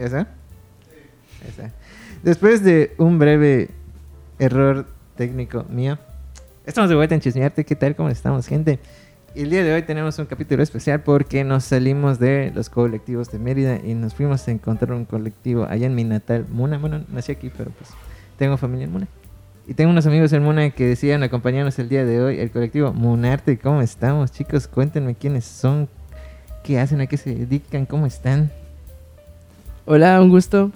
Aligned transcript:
¿Ya 0.00 0.06
está? 0.06 0.28
Sí. 0.88 1.48
está. 1.48 1.70
Después 2.22 2.64
de 2.64 2.94
un 2.96 3.18
breve 3.18 3.68
error 4.38 4.86
técnico 5.14 5.66
mío, 5.68 5.98
estamos 6.64 6.88
de 6.88 6.96
vuelta 6.96 7.14
en 7.14 7.20
Chismearte. 7.20 7.66
¿Qué 7.66 7.76
tal? 7.76 7.94
¿Cómo 7.94 8.08
estamos, 8.08 8.46
gente? 8.46 8.78
El 9.34 9.50
día 9.50 9.62
de 9.62 9.74
hoy 9.74 9.82
tenemos 9.82 10.18
un 10.18 10.24
capítulo 10.24 10.62
especial 10.62 11.02
porque 11.02 11.44
nos 11.44 11.64
salimos 11.64 12.18
de 12.18 12.50
los 12.54 12.70
colectivos 12.70 13.30
de 13.30 13.38
Mérida 13.38 13.78
y 13.84 13.92
nos 13.92 14.14
fuimos 14.14 14.48
a 14.48 14.52
encontrar 14.52 14.92
un 14.92 15.04
colectivo 15.04 15.66
allá 15.68 15.84
en 15.84 15.94
mi 15.94 16.04
natal 16.04 16.46
Muna. 16.48 16.78
Bueno, 16.78 17.04
nací 17.12 17.32
aquí, 17.32 17.50
pero 17.54 17.70
pues 17.70 17.90
tengo 18.38 18.56
familia 18.56 18.86
en 18.86 18.92
Muna. 18.92 19.08
Y 19.68 19.74
tengo 19.74 19.90
unos 19.90 20.06
amigos 20.06 20.32
en 20.32 20.42
Muna 20.42 20.70
que 20.70 20.86
decían 20.86 21.22
acompañarnos 21.22 21.78
el 21.78 21.90
día 21.90 22.06
de 22.06 22.22
hoy, 22.22 22.40
el 22.40 22.50
colectivo 22.50 22.94
Munarte. 22.94 23.58
¿Cómo 23.58 23.82
estamos, 23.82 24.32
chicos? 24.32 24.66
Cuéntenme 24.66 25.14
quiénes 25.14 25.44
son, 25.44 25.90
qué 26.64 26.80
hacen, 26.80 27.02
a 27.02 27.06
qué 27.06 27.18
se 27.18 27.34
dedican, 27.34 27.84
cómo 27.84 28.06
están. 28.06 28.50
Hola, 29.92 30.22
un 30.22 30.28
gusto. 30.28 30.70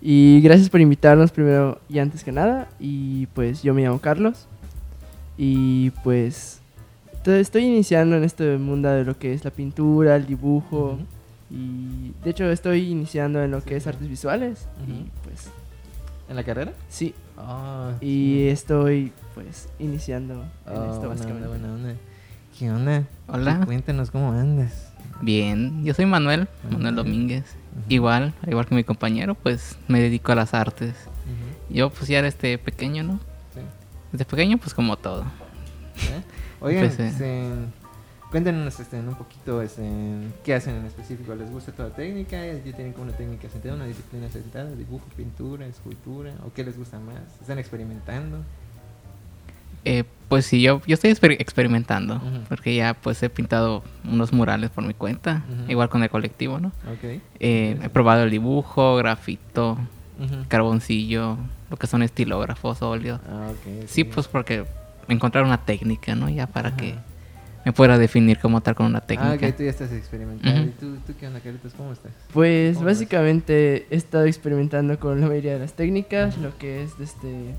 Y 0.00 0.40
gracias 0.40 0.70
por 0.70 0.80
invitarnos 0.80 1.32
primero 1.32 1.80
y 1.88 1.98
antes 1.98 2.22
que 2.22 2.30
nada. 2.30 2.68
Y 2.78 3.26
pues 3.34 3.64
yo 3.64 3.74
me 3.74 3.82
llamo 3.82 3.98
Carlos. 3.98 4.46
Y 5.36 5.90
pues 6.04 6.60
estoy 7.26 7.64
iniciando 7.64 8.14
en 8.14 8.22
este 8.22 8.56
mundo 8.58 8.90
de 8.90 9.04
lo 9.04 9.18
que 9.18 9.32
es 9.32 9.44
la 9.44 9.50
pintura, 9.50 10.14
el 10.14 10.26
dibujo. 10.26 11.00
Y 11.50 12.12
de 12.22 12.30
hecho 12.30 12.48
estoy 12.48 12.92
iniciando 12.92 13.42
en 13.42 13.50
lo 13.50 13.60
que 13.60 13.74
es 13.74 13.88
artes 13.88 14.08
visuales. 14.08 14.68
Y 14.86 15.10
pues... 15.24 15.50
¿En 16.28 16.36
la 16.36 16.44
carrera? 16.44 16.74
Sí. 16.88 17.12
Ah, 17.36 17.94
y 18.00 18.46
estoy 18.46 19.10
pues 19.34 19.68
iniciando 19.80 20.44
en 20.68 20.76
oh, 20.76 20.92
esto 20.94 21.08
básicamente. 21.08 21.96
¿Qué 22.56 22.70
onda? 22.70 23.02
Hola. 23.26 23.62
Cuéntanos 23.66 24.12
cómo 24.12 24.30
andas. 24.30 24.93
Bien, 25.20 25.84
yo 25.84 25.94
soy 25.94 26.06
Manuel, 26.06 26.48
Manuel 26.70 26.96
Domínguez. 26.96 27.44
Igual, 27.88 28.34
igual 28.46 28.66
que 28.66 28.74
mi 28.74 28.84
compañero, 28.84 29.34
pues 29.34 29.78
me 29.88 30.00
dedico 30.00 30.32
a 30.32 30.34
las 30.34 30.54
artes. 30.54 30.94
Yo 31.70 31.90
pues 31.90 32.08
ya 32.08 32.22
desde 32.22 32.58
pequeño, 32.58 33.02
¿no? 33.02 33.20
Sí. 33.54 33.60
Desde 34.12 34.24
pequeño 34.24 34.58
pues 34.58 34.74
como 34.74 34.96
todo. 34.96 35.22
¿Eh? 35.22 36.22
Oigan, 36.60 36.84
este, 36.84 37.50
cuéntenos 38.30 38.78
este, 38.78 38.98
un 38.98 39.14
poquito 39.14 39.62
este, 39.62 39.82
qué 40.44 40.54
hacen 40.54 40.76
en 40.76 40.86
específico. 40.86 41.34
¿Les 41.34 41.50
gusta 41.50 41.72
toda 41.72 41.90
técnica? 41.90 42.44
¿Ya 42.46 42.72
tienen 42.74 42.92
como 42.92 43.04
una 43.04 43.16
técnica 43.16 43.48
sentada, 43.48 43.74
una 43.74 43.86
disciplina 43.86 44.28
sentada? 44.28 44.70
¿Dibujo, 44.70 45.06
pintura, 45.16 45.66
escultura? 45.66 46.34
¿O 46.46 46.52
qué 46.52 46.64
les 46.64 46.76
gusta 46.76 46.98
más? 46.98 47.40
¿Están 47.40 47.58
experimentando? 47.58 48.44
Eh, 49.84 50.04
pues 50.28 50.46
sí, 50.46 50.62
yo, 50.62 50.80
yo 50.86 50.94
estoy 50.94 51.10
experimentando, 51.10 52.20
porque 52.48 52.74
ya 52.74 52.94
pues 52.94 53.22
he 53.22 53.30
pintado 53.30 53.84
unos 54.04 54.32
murales 54.32 54.70
por 54.70 54.84
mi 54.84 54.94
cuenta, 54.94 55.44
igual 55.68 55.88
con 55.88 56.02
el 56.02 56.10
colectivo, 56.10 56.58
¿no? 56.58 56.72
Okay. 56.98 57.20
Eh, 57.38 57.78
he 57.82 57.88
probado 57.88 58.24
el 58.24 58.30
dibujo, 58.30 58.96
grafito, 58.96 59.78
carboncillo, 60.48 61.36
lo 61.70 61.76
que 61.76 61.86
son 61.86 62.02
estilógrafos, 62.02 62.82
óleo. 62.82 63.20
Ah, 63.28 63.50
okay, 63.60 63.84
sí, 63.86 64.04
pues 64.04 64.26
porque 64.26 64.64
encontrar 65.08 65.44
una 65.44 65.58
técnica, 65.58 66.14
¿no? 66.14 66.28
Ya 66.28 66.46
para 66.46 66.74
que 66.74 66.94
me 67.64 67.72
pueda 67.72 67.96
definir 67.98 68.38
como 68.38 68.60
tal 68.60 68.74
con 68.74 68.86
una 68.86 69.00
técnica. 69.00 69.46
Ah, 69.46 69.48
ok, 69.48 69.56
tú 69.56 69.62
ya 69.62 69.70
estás 69.70 69.92
experimentando. 69.92 70.62
¿Y 70.62 70.70
tú, 70.70 70.96
tú, 71.06 71.14
qué 71.18 71.26
onda, 71.26 71.40
Carlitos? 71.40 71.74
¿Cómo 71.74 71.92
estás? 71.92 72.12
Pues 72.32 72.82
básicamente 72.82 73.86
he 73.90 73.96
estado 73.96 74.24
experimentando 74.24 74.98
con 74.98 75.20
la 75.20 75.28
mayoría 75.28 75.54
de 75.54 75.60
las 75.60 75.74
técnicas, 75.74 76.36
lo 76.38 76.56
que 76.58 76.82
es 76.82 76.90
este 77.00 77.54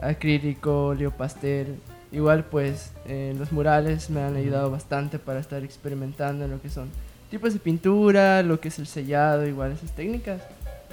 acrílico, 0.00 0.86
óleo 0.86 1.10
pastel. 1.10 1.76
Igual 2.12 2.44
pues 2.44 2.92
los 3.36 3.52
murales 3.52 4.10
me 4.10 4.22
han 4.22 4.36
ayudado 4.36 4.70
bastante 4.70 5.18
para 5.18 5.40
estar 5.40 5.64
experimentando 5.64 6.44
en 6.44 6.52
lo 6.52 6.62
que 6.62 6.70
son 6.70 6.88
tipos 7.30 7.52
de 7.52 7.58
pintura, 7.58 8.42
lo 8.42 8.60
que 8.60 8.68
es 8.68 8.78
el 8.78 8.86
sellado, 8.86 9.46
igual 9.46 9.72
esas 9.72 9.90
técnicas. 9.92 10.40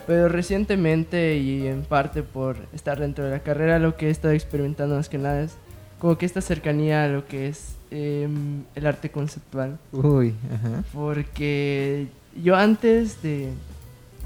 Pero 0.06 0.28
recientemente 0.28 1.38
y 1.38 1.66
en 1.68 1.84
parte 1.84 2.24
por 2.24 2.58
estar 2.74 3.00
dentro 3.00 3.24
de 3.24 3.32
la 3.32 3.40
carrera, 3.40 3.80
lo 3.80 3.96
que 3.96 4.08
he 4.08 4.10
estado 4.10 4.34
experimentando 4.34 4.96
más 4.96 5.08
que 5.08 5.18
nada 5.18 5.44
es 5.44 5.56
como 6.00 6.18
que 6.18 6.26
esta 6.26 6.42
cercanía 6.42 7.06
a 7.06 7.08
lo 7.08 7.26
que 7.26 7.48
es 7.48 7.76
em, 7.90 8.64
el 8.76 8.86
arte 8.86 9.10
conceptual. 9.10 9.78
Uy, 9.94 10.34
ajá. 10.54 10.84
Porque 10.94 12.08
yo 12.42 12.58
antes 12.58 13.22
de 13.22 13.52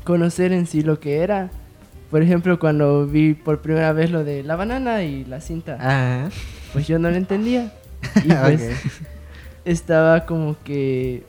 conocer 0.03 0.53
en 0.53 0.65
sí 0.65 0.81
lo 0.81 0.99
que 0.99 1.17
era, 1.19 1.51
por 2.09 2.21
ejemplo, 2.21 2.59
cuando 2.59 3.05
vi 3.05 3.33
por 3.33 3.61
primera 3.61 3.91
vez 3.93 4.11
lo 4.11 4.23
de 4.23 4.43
la 4.43 4.55
banana 4.55 5.03
y 5.03 5.25
la 5.25 5.41
cinta, 5.41 6.29
pues 6.73 6.87
yo 6.87 6.99
no 6.99 7.09
lo 7.09 7.15
entendía. 7.15 7.71
Y 8.23 8.31
pues 8.31 8.61
estaba 9.65 10.25
como 10.25 10.55
que 10.63 11.23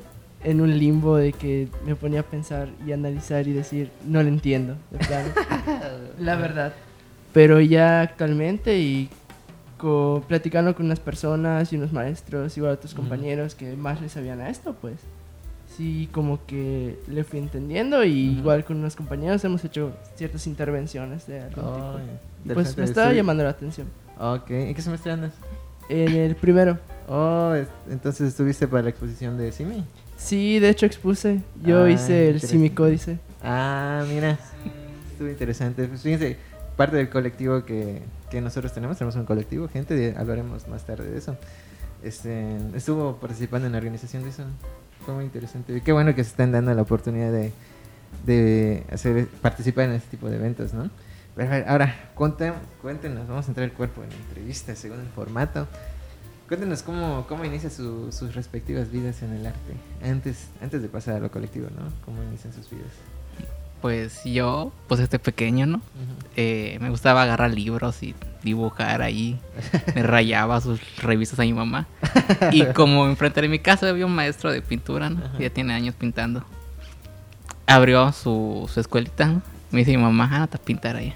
en 0.45 0.61
un 0.61 0.79
limbo 0.79 1.17
de 1.17 1.33
que 1.33 1.69
me 1.85 1.97
ponía 1.97 2.21
a 2.21 2.23
pensar 2.23 2.69
y 2.87 2.93
analizar 2.93 3.49
y 3.49 3.53
decir, 3.53 3.91
no 4.07 4.23
lo 4.23 4.29
entiendo, 4.29 4.77
la 6.21 6.37
verdad. 6.37 6.75
Pero 7.33 7.61
ya 7.61 8.03
actualmente 8.03 8.79
y 8.79 9.11
platicando 10.27 10.75
con 10.75 10.87
unas 10.87 11.01
personas 11.01 11.73
y 11.73 11.77
unos 11.77 11.93
maestros, 11.93 12.57
igual 12.57 12.73
otros 12.73 12.95
compañeros 12.95 13.55
que 13.55 13.77
más 13.77 14.01
le 14.01 14.09
sabían 14.09 14.41
a 14.41 14.51
esto, 14.51 14.75
pues 14.81 14.97
sí, 15.77 16.09
como 16.13 16.45
que 16.47 16.99
le 17.09 17.25
fui 17.25 17.39
entendiendo 17.39 18.05
y 18.05 18.39
igual 18.39 18.65
con 18.65 18.79
unos 18.79 18.97
compañeros 18.97 19.45
hemos 19.45 19.65
hecho 19.65 19.93
ciertas 20.17 20.47
intervenciones 20.47 21.27
de 21.27 21.41
algún 21.41 21.65
tipo. 21.65 22.55
Pues 22.55 22.77
me 22.77 22.85
estaba 22.85 23.13
llamando 23.13 23.45
la 23.45 23.51
atención. 23.51 23.89
Ok, 24.19 24.51
¿en 24.51 24.75
qué 24.75 24.83
semestre 24.83 25.13
andas? 25.13 25.33
En 25.89 26.15
el 26.15 26.37
primero. 26.37 26.79
Oh, 27.09 27.55
entonces 27.91 28.29
estuviste 28.29 28.69
para 28.69 28.83
la 28.83 28.91
exposición 28.91 29.39
de 29.39 29.53
Simi. 29.53 29.85
Sí, 30.17 30.59
de 30.59 30.69
hecho 30.69 30.85
expuse. 30.85 31.41
Yo 31.65 31.85
ah, 31.85 31.91
hice 31.91 32.29
el 32.29 32.41
Simi 32.41 32.71
Códice. 32.71 33.19
Ah, 33.43 34.05
mira. 34.09 34.39
Estuvo 35.13 35.29
interesante. 35.29 35.87
Pues 35.87 36.03
fíjense, 36.03 36.37
parte 36.77 36.97
del 36.97 37.09
colectivo 37.09 37.65
que, 37.65 38.03
que 38.31 38.41
nosotros 38.41 38.73
tenemos, 38.73 38.99
tenemos 38.99 39.17
un 39.17 39.25
colectivo, 39.25 39.69
gente, 39.69 40.15
hablaremos 40.17 40.69
más 40.69 40.85
tarde 40.85 41.11
de 41.11 41.19
eso. 41.19 41.37
Este, 42.03 42.57
estuvo 42.75 43.17
participando 43.17 43.67
en 43.67 43.73
la 43.73 43.79
organización 43.79 44.25
de 44.25 44.31
eso. 44.31 44.45
Fue 45.05 45.15
muy 45.15 45.25
interesante. 45.25 45.77
Y 45.77 45.81
qué 45.81 45.93
bueno 45.93 46.15
que 46.15 46.25
se 46.25 46.31
están 46.31 46.53
dando 46.53 46.75
la 46.75 46.83
oportunidad 46.83 47.33
de, 47.33 47.53
de 48.27 48.85
hacer, 48.93 49.27
participar 49.43 49.85
en 49.85 49.93
este 49.93 50.11
tipo 50.11 50.29
de 50.29 50.37
eventos, 50.37 50.75
¿no? 50.75 50.91
ahora, 51.67 51.95
cuéntenos, 52.15 53.29
vamos 53.29 53.47
a 53.47 53.49
entrar 53.49 53.65
al 53.65 53.73
cuerpo 53.73 54.03
en 54.03 54.11
la 54.11 54.17
entrevista 54.17 54.75
según 54.75 55.01
el 55.01 55.07
formato. 55.07 55.69
Cuéntenos 56.49 56.83
cómo, 56.83 57.27
cómo 57.29 57.45
inicia 57.45 57.69
sus 57.71 58.35
respectivas 58.35 58.91
vidas 58.91 59.23
en 59.23 59.35
el 59.35 59.47
arte, 59.47 59.75
antes, 60.03 60.49
antes 60.63 60.81
de 60.81 60.89
pasar 60.89 61.17
a 61.17 61.21
lo 61.21 61.31
colectivo, 61.31 61.69
¿no? 61.71 61.93
¿Cómo 62.05 62.23
inician 62.23 62.55
sus 62.55 62.71
vidas? 62.71 62.91
Pues 63.83 64.25
yo, 64.25 64.73
pues 64.89 65.01
este 65.01 65.19
pequeño, 65.19 65.67
¿no? 65.67 65.83
Eh, 66.37 66.79
me 66.81 66.89
gustaba 66.89 67.23
agarrar 67.23 67.53
libros 67.53 68.03
y 68.03 68.15
dibujar 68.43 69.03
ahí. 69.03 69.39
me 69.95 70.03
rayaba 70.03 70.61
sus 70.61 70.81
revistas 70.99 71.41
a 71.41 71.43
mi 71.43 71.53
mamá. 71.53 71.87
y 72.53 72.65
como 72.75 73.07
enfrente 73.07 73.41
de 73.41 73.49
mi 73.49 73.59
casa 73.59 73.89
había 73.89 74.07
un 74.07 74.15
maestro 74.15 74.53
de 74.53 74.63
pintura, 74.63 75.11
¿no? 75.11 75.21
Ya 75.39 75.51
tiene 75.51 75.75
años 75.75 75.95
pintando. 75.95 76.45
Abrió 77.67 78.13
su, 78.13 78.69
su 78.73 78.81
escuelita. 78.81 79.41
Me 79.71 79.81
dice 79.81 79.91
mi 79.91 80.03
mamá, 80.03 80.29
ah, 80.33 80.49
a 80.51 80.59
pintar 80.59 80.97
ahí. 80.97 81.15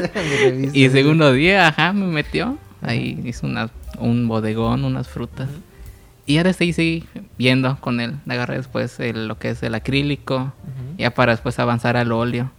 y 0.72 0.88
segundo 0.90 1.32
día, 1.32 1.68
ajá, 1.68 1.92
me 1.92 2.06
metió. 2.06 2.58
Ahí 2.82 3.20
hizo 3.24 3.46
un 3.98 4.28
bodegón, 4.28 4.84
unas 4.84 5.08
frutas. 5.08 5.48
Y 6.26 6.38
ahora 6.38 6.52
sí 6.52 6.72
seguí 6.72 7.04
viendo 7.38 7.76
con 7.80 8.00
él. 8.00 8.16
Agarré 8.28 8.56
después 8.56 8.98
lo 8.98 9.38
que 9.38 9.50
es 9.50 9.62
el 9.62 9.74
acrílico, 9.74 10.52
ya 10.98 11.12
para 11.12 11.32
después 11.32 11.58
avanzar 11.58 11.96
al 11.96 12.12
óleo. 12.12 12.50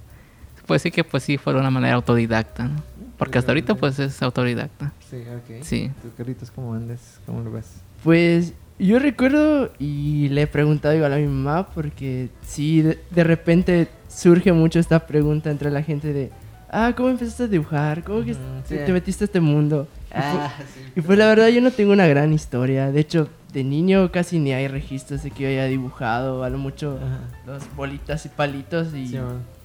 Pues 0.66 0.82
sí 0.82 0.92
que 0.92 1.04
pues 1.04 1.24
sí 1.24 1.38
fue 1.38 1.54
de 1.54 1.60
una 1.60 1.70
manera 1.70 1.96
autodidacta, 1.96 2.66
¿no? 2.66 2.84
Porque 3.23 3.37
hasta 3.37 3.52
ahorita 3.52 3.75
pues 3.75 3.99
es 3.99 4.22
autodidacta. 4.22 4.91
Sí, 5.09 5.17
ok. 5.17 5.64
Sí. 5.64 5.91
¿Tú, 6.02 6.09
Carlitos, 6.17 6.52
cómo 6.52 6.73
andas? 6.73 7.22
¿Cómo 7.25 7.41
lo 7.41 7.53
ves? 7.53 7.67
Pues 8.03 8.53
yo 8.78 8.99
recuerdo 8.99 9.72
y 9.79 10.28
le 10.28 10.41
he 10.41 10.47
preguntado 10.47 10.93
igual 10.93 11.14
a 11.14 11.17
mi 11.17 11.28
mamá 11.28 11.67
porque 11.67 12.28
sí, 12.46 12.81
de, 12.81 13.23
repente 13.23 13.87
surge 14.09 14.52
mucho 14.52 14.78
esta 14.78 15.08
pregunta 15.08 15.52
entre 15.52 15.72
la 15.72 15.81
gente 15.84 16.11
de, 16.11 16.31
ah, 16.70 16.91
¿cómo 16.97 17.08
empezaste 17.08 17.43
a 17.43 17.47
dibujar? 17.47 18.03
¿Cómo 18.03 18.25
que 18.25 18.35
te 18.67 18.91
metiste 18.91 19.23
a 19.23 19.28
este 19.28 19.40
mundo? 19.40 19.87
Ah, 20.11 20.53
y, 20.93 20.99
pues, 20.99 21.17
la 21.17 21.28
verdad 21.28 21.47
yo 21.47 21.61
no 21.61 21.72
tengo 21.72 21.93
una 21.93 22.08
gran 22.08 22.34
historia. 22.34 22.91
De 22.91 22.99
hecho, 22.99 23.29
de 23.53 23.64
niño 23.64 24.11
casi 24.11 24.37
ni 24.37 24.52
hay 24.52 24.67
registros 24.67 25.23
de 25.23 25.31
que 25.31 25.43
yo 25.43 25.49
haya 25.49 25.66
dibujado, 25.66 26.43
a 26.43 26.49
lo 26.49 26.58
mucho 26.58 26.99
dos 27.46 27.64
bolitas 27.78 28.26
y 28.26 28.29
palitos 28.29 28.93
y 28.93 29.17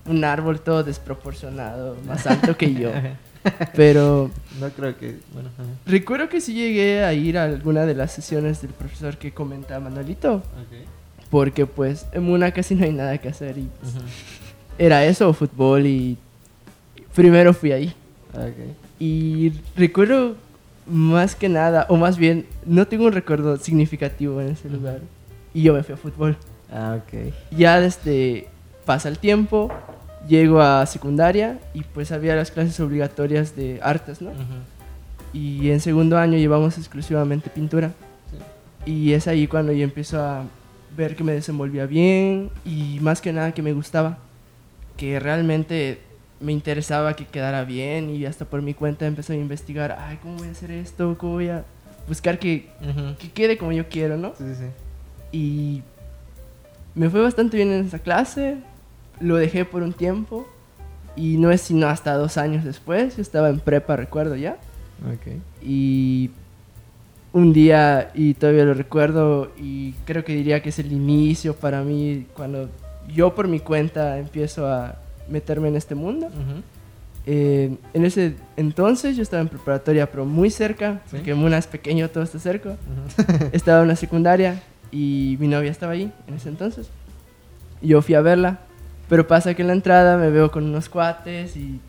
un 0.07 0.25
árbol 0.25 0.61
todo 0.61 0.85
desproporcionado, 0.85 1.97
más 2.07 2.27
alto 2.27 2.57
que 2.57 2.73
yo. 2.73 2.93
Pero... 3.75 4.31
No 4.61 4.69
creo 4.71 4.97
que... 4.97 5.19
Bueno, 5.33 5.51
recuerdo 5.87 6.29
que 6.29 6.41
sí 6.41 6.55
llegué 6.55 7.05
a 7.05 7.13
ir 7.13 7.39
a 7.39 7.45
alguna 7.45 7.87
de 7.87 7.95
las 7.95 8.13
sesiones 8.13 8.61
del 8.63 8.73
profesor 8.73 9.17
que 9.17 9.33
comenta 9.33 9.79
Manuelito. 9.81 10.43
Porque 11.31 11.67
pues 11.67 12.07
en 12.13 12.23
Muna 12.23 12.53
casi 12.53 12.75
no 12.75 12.85
hay 12.85 12.93
nada 12.93 13.19
que 13.19 13.29
hacer 13.29 13.59
y 13.59 13.69
pues, 13.81 13.95
era 14.79 15.05
eso, 15.05 15.33
fútbol 15.35 15.87
y 15.87 16.17
primero 17.15 17.53
fui 17.53 17.73
ahí. 17.73 17.95
Y 18.99 19.53
recuerdo 19.77 20.37
más 20.87 21.35
que 21.35 21.49
nada, 21.49 21.87
o 21.89 21.97
más 21.97 22.17
bien, 22.17 22.47
no 22.65 22.87
tengo 22.87 23.05
un 23.07 23.13
recuerdo 23.13 23.57
significativo 23.59 24.41
en 24.41 24.49
ese 24.49 24.69
lugar. 24.71 25.01
Y 25.53 25.63
yo 25.63 25.75
me 25.75 25.83
fui 25.83 25.95
a 25.95 25.99
fútbol. 25.99 26.37
Ah, 26.73 26.99
ok. 26.99 27.33
Ya 27.51 27.81
desde 27.81 28.49
pasa 28.85 29.09
el 29.09 29.19
tiempo, 29.19 29.71
llego 30.29 30.61
a 30.61 30.85
secundaria 30.87 31.59
y 31.75 31.83
pues 31.83 32.13
había 32.13 32.37
las 32.37 32.51
clases 32.51 32.79
obligatorias 32.81 33.57
de 33.57 33.81
artes, 33.83 34.21
¿no? 34.21 34.31
Y 35.33 35.71
en 35.71 35.81
segundo 35.81 36.19
año 36.19 36.39
llevamos 36.39 36.79
exclusivamente 36.79 37.51
pintura. 37.51 37.93
Y 38.87 39.13
es 39.13 39.27
ahí 39.27 39.47
cuando 39.47 39.73
yo 39.73 39.85
empiezo 39.85 40.23
a 40.23 40.45
ver 40.97 41.17
que 41.17 41.25
me 41.25 41.33
desenvolvía 41.33 41.87
bien 41.87 42.51
y 42.65 42.99
más 43.01 43.21
que 43.21 43.33
nada 43.33 43.53
que 43.53 43.63
me 43.63 43.73
gustaba. 43.73 44.19
Que 44.97 45.21
realmente 45.21 46.01
me 46.41 46.53
interesaba 46.53 47.15
que 47.15 47.27
quedara 47.27 47.65
bien 47.65 48.11
y 48.11 48.25
hasta 48.25 48.45
por 48.45 48.63
mi 48.63 48.75
cuenta 48.75 49.07
empecé 49.07 49.33
a 49.35 49.37
investigar, 49.37 49.97
ay, 50.01 50.19
¿cómo 50.23 50.39
voy 50.39 50.49
a 50.49 50.53
hacer 50.53 50.71
esto? 50.71 51.17
¿Cómo 51.19 51.35
voy 51.35 51.49
a 51.49 51.65
buscar 52.07 52.39
que, 52.39 52.69
que 53.19 53.31
quede 53.31 53.59
como 53.59 53.73
yo 53.73 53.89
quiero, 53.89 54.17
¿no? 54.17 54.33
Sí, 54.39 54.45
sí. 54.55 54.65
Y 55.33 55.83
me 56.95 57.11
fue 57.11 57.21
bastante 57.21 57.57
bien 57.57 57.71
en 57.71 57.87
esa 57.87 57.99
clase, 57.99 58.57
lo 59.21 59.37
dejé 59.37 59.65
por 59.65 59.83
un 59.83 59.93
tiempo 59.93 60.49
y 61.17 61.37
no 61.37 61.51
es 61.51 61.63
sino 61.63 61.89
hasta 61.89 62.15
dos 62.15 62.37
años 62.37 62.65
después, 62.65 63.17
yo 63.17 63.23
estaba 63.23 63.49
en 63.49 63.61
prepa, 63.61 63.97
recuerdo 63.97 64.37
ya. 64.37 64.57
Okay. 65.21 65.41
Y 65.63 66.31
un 67.33 67.53
día, 67.53 68.11
y 68.15 68.35
todavía 68.35 68.65
lo 68.65 68.75
recuerdo, 68.75 69.53
y 69.59 69.93
creo 70.05 70.25
que 70.25 70.35
diría 70.35 70.63
que 70.63 70.71
es 70.71 70.79
el 70.79 70.93
inicio 70.93 71.55
para 71.55 71.83
mí 71.83 72.27
cuando 72.35 72.69
yo 73.13 73.35
por 73.35 73.49
mi 73.49 73.61
cuenta 73.61 74.19
empiezo 74.19 74.67
a 74.67 74.97
meterme 75.29 75.69
en 75.69 75.77
este 75.77 75.95
mundo. 75.95 76.29
Eh, 77.27 77.77
en 77.93 78.05
ese 78.05 78.37
entonces 78.57 79.17
yo 79.17 79.23
estaba 79.23 79.43
en 79.43 79.49
preparatoria, 79.49 80.11
pero 80.11 80.25
muy 80.25 80.51
cerca, 80.51 81.03
porque 81.11 81.35
Muna 81.35 81.59
es 81.59 81.67
pequeño, 81.67 82.09
todo 82.09 82.25
está 82.25 82.39
cerca. 82.39 82.77
estaba 83.53 83.83
en 83.83 83.89
la 83.89 83.97
secundaria 83.97 84.63
y 84.91 85.37
mi 85.39 85.49
novia 85.49 85.71
estaba 85.71 85.93
ahí 85.93 86.11
en 86.27 86.35
ese 86.35 86.49
entonces. 86.49 86.89
Yo 87.83 88.03
fui 88.03 88.15
a 88.15 88.21
verla, 88.21 88.61
pero 89.09 89.27
pasa 89.27 89.55
que 89.55 89.63
en 89.63 89.69
la 89.69 89.75
entrada 89.75 90.17
me 90.17 90.31
veo 90.31 90.51
con 90.51 90.65
unos 90.65 90.89
cuates 90.89 91.57
y 91.57 91.81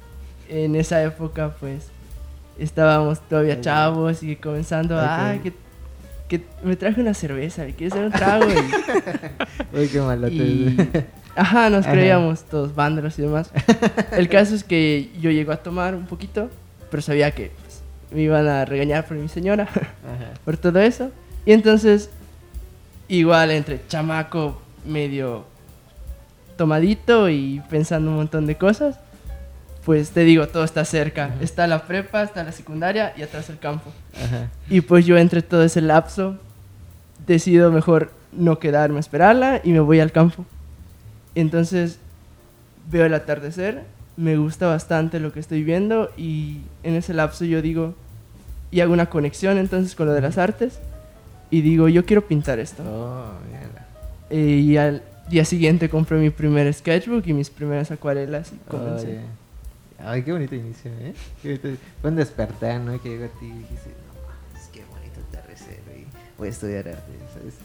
en 0.47 0.75
esa 0.75 1.03
época 1.03 1.55
pues 1.59 1.87
estábamos 2.57 3.19
todavía 3.21 3.61
chavos 3.61 4.23
y 4.23 4.35
comenzando 4.35 4.99
a, 4.99 5.35
que, 5.41 5.53
que, 6.27 6.43
me 6.63 6.75
traje 6.75 7.01
una 7.01 7.13
cerveza, 7.13 7.67
y 7.67 7.73
quieres 7.73 7.93
hacer 7.93 8.05
un 8.05 8.11
trago. 8.11 8.45
Uy, 9.73 9.87
qué 9.87 10.01
malote. 10.01 11.05
ajá, 11.35 11.69
nos 11.69 11.85
creíamos 11.85 12.43
todos 12.43 12.75
vándalos 12.75 13.17
y 13.17 13.23
demás. 13.23 13.51
El 14.11 14.27
caso 14.29 14.55
es 14.55 14.63
que 14.63 15.09
yo 15.19 15.31
llego 15.31 15.51
a 15.51 15.57
tomar 15.57 15.95
un 15.95 16.05
poquito, 16.05 16.49
pero 16.91 17.01
sabía 17.01 17.31
que 17.31 17.51
pues, 17.61 17.81
me 18.11 18.21
iban 18.21 18.47
a 18.47 18.65
regañar 18.65 19.05
por 19.05 19.17
mi 19.17 19.29
señora, 19.29 19.67
por 20.45 20.57
todo 20.57 20.79
eso. 20.79 21.11
Y 21.45 21.53
entonces, 21.53 22.09
igual 23.07 23.51
entre 23.51 23.81
chamaco 23.87 24.61
medio 24.85 25.45
tomadito 26.59 27.29
y 27.29 27.61
pensando 27.69 28.11
un 28.11 28.17
montón 28.17 28.45
de 28.45 28.55
cosas, 28.55 28.99
pues 29.85 30.09
te 30.09 30.25
digo, 30.25 30.49
todo 30.49 30.65
está 30.65 30.83
cerca. 30.83 31.33
Está 31.39 31.67
la 31.67 31.87
prepa, 31.87 32.21
está 32.21 32.43
la 32.43 32.51
secundaria 32.51 33.13
y 33.15 33.21
atrás 33.21 33.49
el 33.49 33.59
campo. 33.59 33.91
Y 34.69 34.81
pues 34.81 35.05
yo 35.05 35.17
entre 35.17 35.41
todo 35.41 35.63
ese 35.63 35.79
lapso 35.79 36.37
decido 37.25 37.71
mejor 37.71 38.11
no 38.33 38.59
quedarme 38.59 38.97
a 38.97 38.99
esperarla 38.99 39.61
y 39.63 39.71
me 39.71 39.79
voy 39.79 40.01
al 40.01 40.11
campo. 40.11 40.45
Entonces 41.33 41.97
veo 42.91 43.05
el 43.05 43.13
atardecer, 43.13 43.83
me 44.17 44.35
gusta 44.35 44.67
bastante 44.67 45.21
lo 45.21 45.31
que 45.31 45.39
estoy 45.39 45.63
viendo 45.63 46.11
y 46.17 46.57
en 46.83 46.95
ese 46.95 47.13
lapso 47.13 47.45
yo 47.45 47.61
digo, 47.61 47.95
y 48.69 48.81
hago 48.81 48.91
una 48.91 49.09
conexión 49.09 49.57
entonces 49.57 49.95
con 49.95 50.07
lo 50.07 50.13
de 50.13 50.21
las 50.21 50.37
artes 50.37 50.79
y 51.51 51.61
digo, 51.61 51.87
yo 51.87 52.05
quiero 52.05 52.27
pintar 52.27 52.59
esto. 52.59 52.83
Oh, 52.83 53.31
eh, 54.29 54.37
y 54.39 54.75
al 54.75 55.01
día 55.29 55.45
siguiente 55.45 55.89
compré 55.89 56.17
mi 56.17 56.29
primer 56.29 56.73
sketchbook 56.73 57.25
y 57.27 57.33
mis 57.33 57.49
primeras 57.49 57.91
acuarelas 57.91 58.51
y 58.53 58.69
comencé. 58.69 59.19
Ay, 60.03 60.23
qué 60.23 60.31
bonito 60.31 60.55
inicio, 60.55 60.91
¿eh? 60.99 61.13
Fue 62.01 62.09
un 62.09 62.15
despertar, 62.15 62.79
¿no? 62.79 63.01
Que 63.01 63.09
llegó 63.09 63.25
a 63.25 63.39
ti 63.39 63.45
y 63.45 63.51
dijiste, 63.51 63.89
no, 63.89 64.57
es 64.59 64.67
que 64.69 64.83
bonito 64.85 65.19
atardecer, 65.29 65.79
y 65.97 66.05
voy 66.37 66.47
a 66.47 66.51
estudiar 66.51 66.87
arte, 66.87 67.11
¿sabes? 67.33 67.55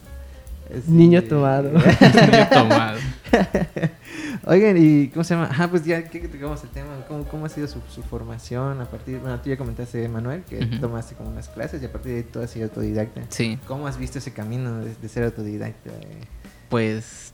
Niño 0.89 1.23
tomado. 1.23 1.71
Niño 1.71 2.49
tomado. 2.51 2.99
Oigan, 4.47 4.77
¿y 4.79 5.09
cómo 5.09 5.23
se 5.23 5.35
llama? 5.35 5.51
Ah, 5.57 5.69
pues 5.69 5.85
ya 5.85 6.03
que 6.05 6.27
tocamos 6.27 6.63
el 6.65 6.71
tema, 6.71 6.89
¿cómo, 7.07 7.25
cómo 7.25 7.47
ha 7.47 7.49
sido 7.49 7.69
su, 7.69 7.81
su, 7.89 8.03
formación 8.03 8.81
a 8.81 8.87
partir, 8.87 9.19
bueno, 9.19 9.39
tú 9.41 9.51
ya 9.51 9.57
comentaste, 9.57 10.09
Manuel, 10.09 10.43
que 10.43 10.65
tomaste 10.81 11.15
como 11.15 11.31
unas 11.31 11.49
clases 11.49 11.83
y 11.83 11.87
a 11.87 11.93
partir 11.93 12.13
de 12.13 12.19
ahí 12.19 12.25
tú 12.25 12.41
has 12.41 12.51
sido 12.51 12.67
autodidacta. 12.67 13.23
Sí. 13.29 13.59
¿Cómo 13.67 13.87
has 13.87 13.99
visto 13.99 14.19
ese 14.19 14.33
camino 14.33 14.81
de, 14.81 14.95
de 14.95 15.09
ser 15.09 15.25
autodidacta? 15.25 15.91
Pues 16.69 17.34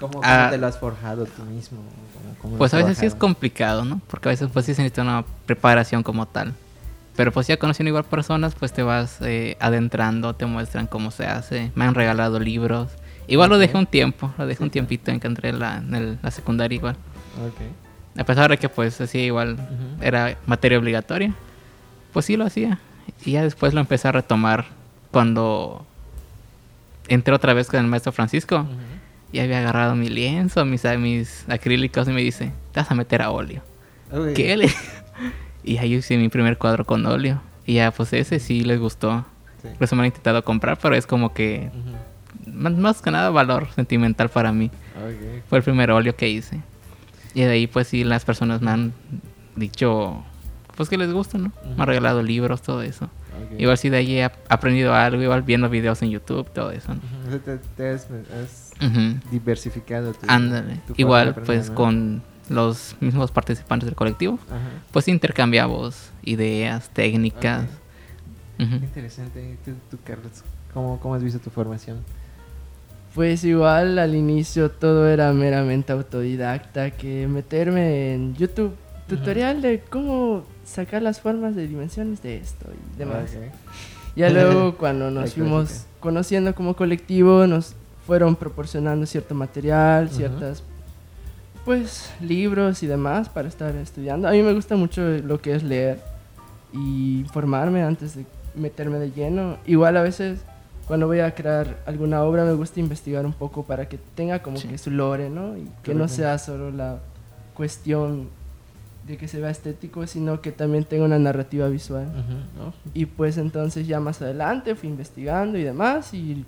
¿Cómo, 0.00 0.20
ah, 0.24 0.48
te 0.50 0.56
lo 0.56 0.66
has 0.66 0.78
forjado 0.78 1.26
tú 1.26 1.42
mismo? 1.42 1.78
pues 2.56 2.72
a 2.72 2.78
veces 2.78 2.96
sí 2.96 3.04
es 3.04 3.14
complicado, 3.14 3.84
¿no? 3.84 4.00
Porque 4.08 4.30
a 4.30 4.32
veces 4.32 4.48
pues 4.50 4.64
sí 4.64 4.74
se 4.74 4.82
necesita 4.82 5.02
una 5.02 5.24
preparación 5.44 6.02
como 6.02 6.26
tal. 6.26 6.54
Pero 7.16 7.32
pues 7.32 7.46
ya 7.46 7.58
conociendo 7.58 7.88
igual 7.88 8.04
personas, 8.04 8.54
pues 8.54 8.72
te 8.72 8.82
vas 8.82 9.18
eh, 9.20 9.58
adentrando, 9.60 10.34
te 10.34 10.46
muestran 10.46 10.86
cómo 10.86 11.10
se 11.10 11.26
hace. 11.26 11.70
Me 11.74 11.84
han 11.84 11.94
regalado 11.94 12.40
libros. 12.40 12.90
Igual 13.28 13.50
lo 13.50 13.58
dejé 13.58 13.76
un 13.76 13.86
tiempo, 13.86 14.32
lo 14.38 14.46
dejé 14.46 14.62
un 14.62 14.70
tiempito 14.70 15.10
en 15.10 15.20
que 15.20 15.26
entré 15.26 15.50
en 15.50 15.58
la, 15.58 15.82
la 16.22 16.30
secundaria 16.30 16.76
igual. 16.76 16.96
A 18.16 18.24
pesar 18.24 18.50
de 18.50 18.56
que 18.56 18.70
pues 18.70 19.00
así 19.02 19.18
igual 19.18 19.58
era 20.00 20.36
materia 20.46 20.78
obligatoria, 20.78 21.34
pues 22.12 22.24
sí 22.24 22.36
lo 22.38 22.46
hacía. 22.46 22.78
Y 23.24 23.32
ya 23.32 23.42
después 23.42 23.74
lo 23.74 23.80
empecé 23.80 24.08
a 24.08 24.12
retomar 24.12 24.64
cuando 25.10 25.84
entré 27.08 27.34
otra 27.34 27.52
vez 27.52 27.68
con 27.68 27.80
el 27.80 27.86
maestro 27.86 28.12
Francisco 28.12 28.66
y 29.32 29.38
había 29.38 29.58
agarrado 29.58 29.94
mi 29.94 30.08
lienzo, 30.08 30.64
mis, 30.64 30.84
mis 30.98 31.44
acrílicos 31.48 32.08
y 32.08 32.12
me 32.12 32.20
dice, 32.20 32.52
te 32.72 32.80
vas 32.80 32.90
a 32.90 32.94
meter 32.94 33.22
a 33.22 33.30
óleo. 33.30 33.62
¿Qué? 34.34 34.68
y 35.64 35.78
ahí 35.78 35.94
hice 35.94 36.16
mi 36.16 36.28
primer 36.28 36.58
cuadro 36.58 36.84
con 36.84 37.06
óleo. 37.06 37.40
Y 37.66 37.74
ya 37.74 37.90
pues 37.92 38.12
ese 38.12 38.40
sí 38.40 38.62
les 38.62 38.80
gustó. 38.80 39.24
Por 39.62 39.84
eso 39.84 39.94
me 39.94 40.02
han 40.02 40.06
intentado 40.06 40.42
comprar, 40.42 40.78
pero 40.78 40.94
es 40.94 41.06
como 41.06 41.32
que 41.32 41.70
más, 42.46 43.02
que 43.02 43.10
nada 43.10 43.30
valor 43.30 43.68
sentimental 43.74 44.28
para 44.28 44.52
mí. 44.52 44.70
Fue 45.48 45.58
el 45.58 45.64
primer 45.64 45.90
óleo 45.90 46.16
que 46.16 46.28
hice. 46.28 46.60
Y 47.34 47.42
de 47.42 47.50
ahí 47.50 47.66
pues 47.66 47.88
sí 47.88 48.02
las 48.02 48.24
personas 48.24 48.60
me 48.60 48.70
han 48.70 48.92
dicho 49.54 50.24
pues 50.76 50.88
que 50.88 50.96
les 50.96 51.12
gusta, 51.12 51.36
¿no? 51.36 51.52
Me 51.76 51.82
han 51.82 51.86
regalado 51.86 52.22
libros, 52.22 52.62
todo 52.62 52.82
eso. 52.82 53.10
Igual 53.58 53.78
si 53.78 53.88
de 53.88 53.96
ahí 53.98 54.18
he 54.18 54.30
aprendido 54.48 54.94
algo, 54.94 55.22
igual 55.22 55.42
viendo 55.42 55.68
videos 55.68 56.02
en 56.02 56.10
YouTube, 56.10 56.48
todo 56.50 56.70
eso. 56.70 56.94
te, 57.76 57.98
diversificado. 59.30 60.14
Ándale. 60.26 60.80
Igual, 60.96 61.34
pues 61.34 61.70
con 61.70 62.22
los 62.48 62.96
mismos 63.00 63.30
participantes 63.30 63.86
del 63.86 63.94
colectivo, 63.94 64.38
pues 64.92 65.08
intercambiamos 65.08 66.10
ideas, 66.22 66.90
técnicas. 66.90 67.66
Interesante. 68.58 69.56
¿Tú, 69.90 69.98
Carlos, 70.04 70.44
¿cómo, 70.74 70.98
¿cómo 71.00 71.14
has 71.14 71.22
visto 71.22 71.38
tu 71.38 71.50
formación? 71.50 71.98
Pues 73.14 73.42
igual 73.44 73.98
al 73.98 74.14
inicio 74.14 74.70
todo 74.70 75.08
era 75.08 75.32
meramente 75.32 75.92
autodidacta, 75.92 76.92
que 76.92 77.26
meterme 77.26 78.14
en 78.14 78.36
YouTube, 78.36 78.76
tutorial 79.08 79.62
de 79.62 79.80
cómo 79.80 80.44
sacar 80.70 81.02
las 81.02 81.20
formas 81.20 81.56
de 81.56 81.66
dimensiones 81.66 82.22
de 82.22 82.36
esto 82.36 82.66
y 82.70 82.98
demás. 82.98 83.30
Ya 84.14 84.30
luego 84.30 84.76
cuando 84.76 85.10
nos 85.10 85.34
fuimos 85.34 85.86
conociendo 85.98 86.54
como 86.54 86.74
colectivo, 86.74 87.46
nos 87.46 87.74
fueron 88.06 88.36
proporcionando 88.36 89.04
cierto 89.06 89.34
material, 89.34 90.10
ciertas, 90.10 90.62
pues, 91.64 92.12
libros 92.20 92.82
y 92.82 92.86
demás 92.86 93.28
para 93.28 93.48
estar 93.48 93.74
estudiando. 93.76 94.28
A 94.28 94.32
mí 94.32 94.42
me 94.42 94.52
gusta 94.52 94.76
mucho 94.76 95.02
lo 95.02 95.40
que 95.40 95.54
es 95.54 95.62
leer 95.62 96.00
y 96.72 97.20
informarme 97.20 97.82
antes 97.82 98.14
de 98.14 98.24
meterme 98.54 98.98
de 98.98 99.10
lleno. 99.10 99.58
Igual 99.66 99.96
a 99.96 100.02
veces 100.02 100.40
cuando 100.86 101.06
voy 101.06 101.20
a 101.20 101.34
crear 101.34 101.78
alguna 101.86 102.22
obra 102.22 102.44
me 102.44 102.52
gusta 102.52 102.80
investigar 102.80 103.26
un 103.26 103.32
poco 103.32 103.64
para 103.64 103.88
que 103.88 103.98
tenga 104.14 104.40
como 104.40 104.60
que 104.60 104.78
su 104.78 104.90
lore, 104.90 105.30
¿no? 105.30 105.56
Y 105.56 105.68
que 105.82 105.94
no 105.94 106.08
sea 106.08 106.38
solo 106.38 106.70
la 106.70 106.98
cuestión 107.54 108.28
de 109.06 109.16
que 109.16 109.28
se 109.28 109.40
vea 109.40 109.50
estético, 109.50 110.06
sino 110.06 110.40
que 110.40 110.52
también 110.52 110.84
tenga 110.84 111.04
una 111.04 111.18
narrativa 111.18 111.68
visual. 111.68 112.08
Y 112.94 113.06
pues 113.06 113.38
entonces 113.38 113.86
ya 113.86 114.00
más 114.00 114.22
adelante 114.22 114.74
fui 114.74 114.88
investigando 114.88 115.58
y 115.58 115.62
demás 115.64 116.14
y 116.14 116.44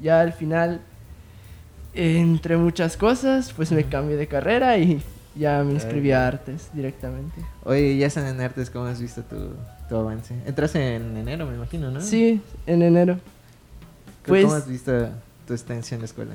ya 0.00 0.20
al 0.20 0.32
final 0.32 0.80
entre 1.94 2.56
muchas 2.56 2.96
cosas, 2.96 3.52
pues 3.52 3.72
me 3.72 3.84
cambié 3.84 4.16
de 4.16 4.28
carrera 4.28 4.78
y 4.78 5.02
ya 5.34 5.62
me 5.64 5.72
inscribí 5.72 6.12
a 6.12 6.26
artes 6.26 6.70
directamente. 6.72 7.40
Oye, 7.64 7.96
ya 7.96 8.06
están 8.06 8.26
en 8.26 8.40
artes, 8.40 8.70
¿cómo 8.70 8.86
has 8.86 9.00
visto 9.00 9.22
tu, 9.22 9.36
tu 9.88 9.96
avance? 9.96 10.34
Entras 10.46 10.74
en 10.76 11.16
enero, 11.16 11.46
me 11.46 11.56
imagino, 11.56 11.90
¿no? 11.90 12.00
Sí, 12.00 12.40
en 12.66 12.82
enero. 12.82 13.18
¿Cómo, 14.24 14.40
pues, 14.40 14.52
has 14.52 14.68
visto 14.68 15.08
tu 15.46 15.54
estancia 15.54 15.94
en 15.94 16.02
la 16.02 16.04
escuela? 16.04 16.32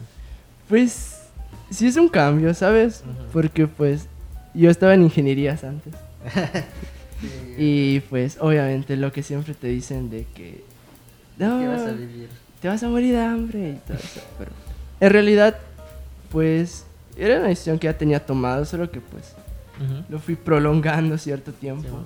Pues 0.67 1.21
sí 1.69 1.87
es 1.87 1.95
un 1.95 2.09
cambio, 2.09 2.53
¿sabes? 2.53 3.03
Porque 3.31 3.67
pues 3.67 4.07
yo 4.53 4.69
estaba 4.69 4.93
en 4.93 5.03
ingenierías 5.03 5.63
antes. 5.63 5.93
y 7.57 7.99
pues 8.01 8.37
obviamente 8.39 8.95
lo 8.97 9.11
que 9.11 9.23
siempre 9.23 9.53
te 9.53 9.67
dicen 9.67 10.09
de 10.09 10.25
que... 10.35 10.63
No, 11.37 11.59
¿Qué 11.59 11.67
vas 11.67 11.81
a 11.81 11.91
vivir? 11.91 12.29
Te 12.61 12.67
vas 12.67 12.83
a 12.83 12.89
morir 12.89 13.13
de 13.13 13.21
hambre 13.21 13.69
y 13.71 13.87
todo 13.87 13.97
eso. 13.97 14.21
Pero 14.37 14.51
en 14.99 15.09
realidad, 15.09 15.57
pues 16.31 16.85
era 17.17 17.39
una 17.39 17.49
decisión 17.49 17.77
que 17.77 17.85
ya 17.85 17.97
tenía 17.97 18.25
tomada, 18.25 18.63
solo 18.65 18.89
que 18.89 19.01
pues 19.01 19.35
lo 20.07 20.19
fui 20.19 20.35
prolongando 20.35 21.17
cierto 21.17 21.51
tiempo. 21.51 22.05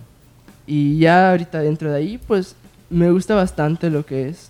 y 0.65 0.97
ya 0.97 1.29
ahorita 1.29 1.59
dentro 1.59 1.91
de 1.91 1.97
ahí, 1.97 2.17
pues 2.17 2.55
me 2.89 3.11
gusta 3.11 3.35
bastante 3.35 3.89
lo 3.89 4.05
que 4.05 4.29
es. 4.29 4.49